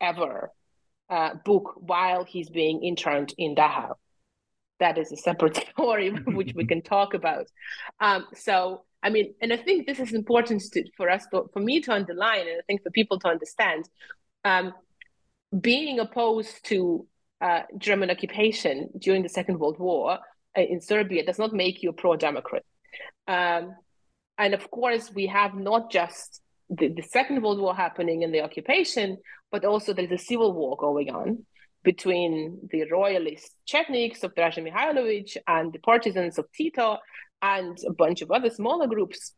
[0.00, 0.52] ever
[1.10, 3.94] uh, book while he's being interned in Dachau
[4.80, 7.46] that is a separate story which we can talk about.
[8.00, 11.60] Um, so, I mean, and I think this is important to, for us, to, for
[11.60, 13.88] me to underline, and I think for people to understand.
[14.44, 14.74] Um,
[15.58, 17.06] being opposed to
[17.44, 20.18] uh, German occupation during the Second World War
[20.56, 22.64] uh, in Serbia does not make you a pro-democrat.
[23.28, 23.74] Um,
[24.38, 26.40] and of course, we have not just
[26.70, 29.18] the, the Second World War happening and the occupation,
[29.52, 31.44] but also there's a civil war going on
[31.82, 36.98] between the royalist Chetniks of Draža Mihailovic and the partisans of Tito
[37.42, 39.34] and a bunch of other smaller groups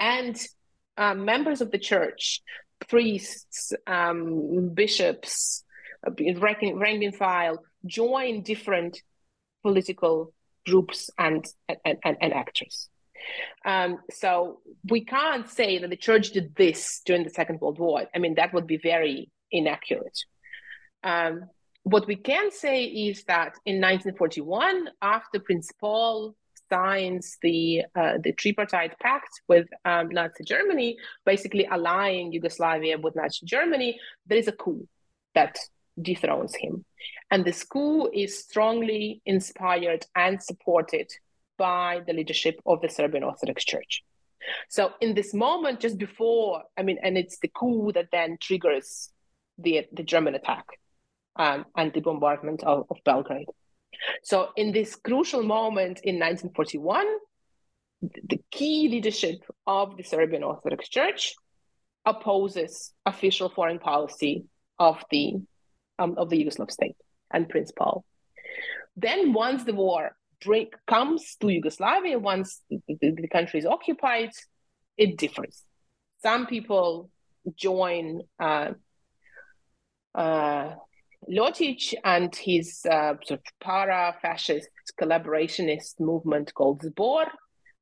[0.00, 0.36] and
[0.98, 2.42] um, members of the church,
[2.88, 5.65] priests, um, bishops, uh,
[6.38, 9.02] rank, rank and file, join different
[9.62, 10.32] political
[10.66, 12.88] groups and, and, and, and actors.
[13.64, 18.04] Um, so we can't say that the church did this during the Second World War.
[18.14, 20.18] I mean, that would be very inaccurate.
[21.02, 21.48] Um,
[21.82, 26.34] what we can say is that in 1941, after Prince Paul
[26.68, 33.46] signs the uh, the tripartite pact with um, Nazi Germany, basically allying Yugoslavia with Nazi
[33.46, 34.88] Germany, there is a coup
[35.34, 35.58] that
[36.00, 36.84] dethrones him,
[37.30, 41.10] and the coup is strongly inspired and supported
[41.58, 44.02] by the leadership of the Serbian Orthodox Church.
[44.68, 49.10] So in this moment, just before, I mean, and it's the coup that then triggers
[49.58, 50.66] the the German attack
[51.36, 53.48] um, and the bombardment of, of Belgrade.
[54.22, 57.06] So, in this crucial moment in 1941,
[58.02, 61.34] the key leadership of the Serbian Orthodox Church
[62.04, 64.44] opposes official foreign policy
[64.78, 65.36] of the
[65.98, 66.96] um, of the Yugoslav state
[67.30, 68.04] and Prince Paul.
[68.96, 74.30] Then, once the war break comes to Yugoslavia, once the, the country is occupied,
[74.96, 75.62] it differs.
[76.22, 77.10] Some people
[77.56, 78.72] join uh,
[80.14, 80.74] uh,
[81.30, 84.68] Ljotić and his uh, sort of para-fascist
[85.00, 87.26] collaborationist movement called Zbor.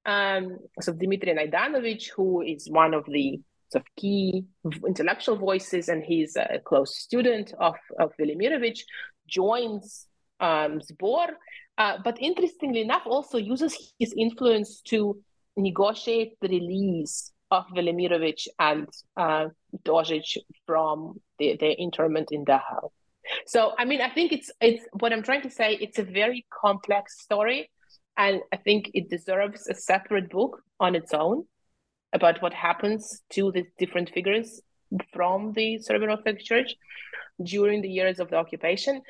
[0.06, 3.40] Um, so Dmitry Najdanovic, who is one of the
[3.74, 4.44] of key
[4.86, 8.78] intellectual voices, and he's a close student of, of Velimirovic,
[9.26, 10.06] joins
[10.40, 11.28] um, Zbor,
[11.78, 15.18] uh, but interestingly enough, also uses his influence to
[15.56, 19.46] negotiate the release of Velimirovic and uh,
[19.84, 22.90] Dozic from the, their internment in Dachau.
[23.46, 25.78] So, I mean, I think it's it's what I'm trying to say.
[25.80, 27.70] It's a very complex story,
[28.16, 31.44] and I think it deserves a separate book on its own
[32.14, 34.62] about what happens to the different figures
[35.12, 36.74] from the Serbian Orthodox Church
[37.42, 39.02] during the years of the occupation.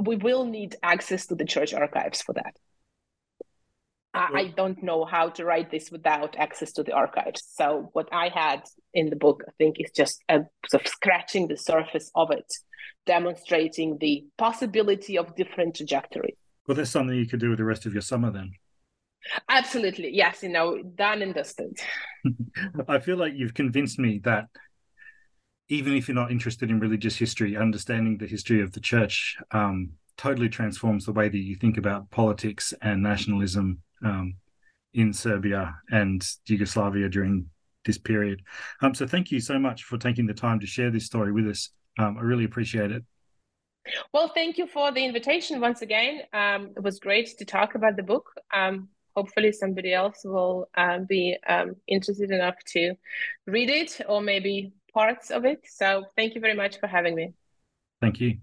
[0.00, 2.54] We will need access to the church archives for that.
[4.16, 7.42] I, don't know how to write this without access to the archives.
[7.54, 8.62] So what I had
[8.94, 12.50] in the book, I think, is just a, sort of scratching the surface of it,
[13.04, 16.36] demonstrating the possibility of different trajectories.
[16.66, 18.52] Well, that's something you could do with the rest of your summer then.
[19.48, 20.42] Absolutely, yes.
[20.42, 21.78] You know, done and dusted.
[22.88, 24.46] I feel like you've convinced me that
[25.68, 29.90] even if you're not interested in religious history, understanding the history of the church um,
[30.16, 34.34] totally transforms the way that you think about politics and nationalism um,
[34.94, 37.46] in Serbia and Yugoslavia during
[37.84, 38.42] this period.
[38.80, 41.48] Um, so thank you so much for taking the time to share this story with
[41.48, 41.70] us.
[41.98, 43.04] Um, I really appreciate it.
[44.12, 46.22] Well, thank you for the invitation once again.
[46.32, 48.30] Um, it was great to talk about the book.
[49.16, 52.94] Hopefully, somebody else will um, be um, interested enough to
[53.46, 55.60] read it or maybe parts of it.
[55.68, 57.32] So, thank you very much for having me.
[58.00, 58.38] Thank you.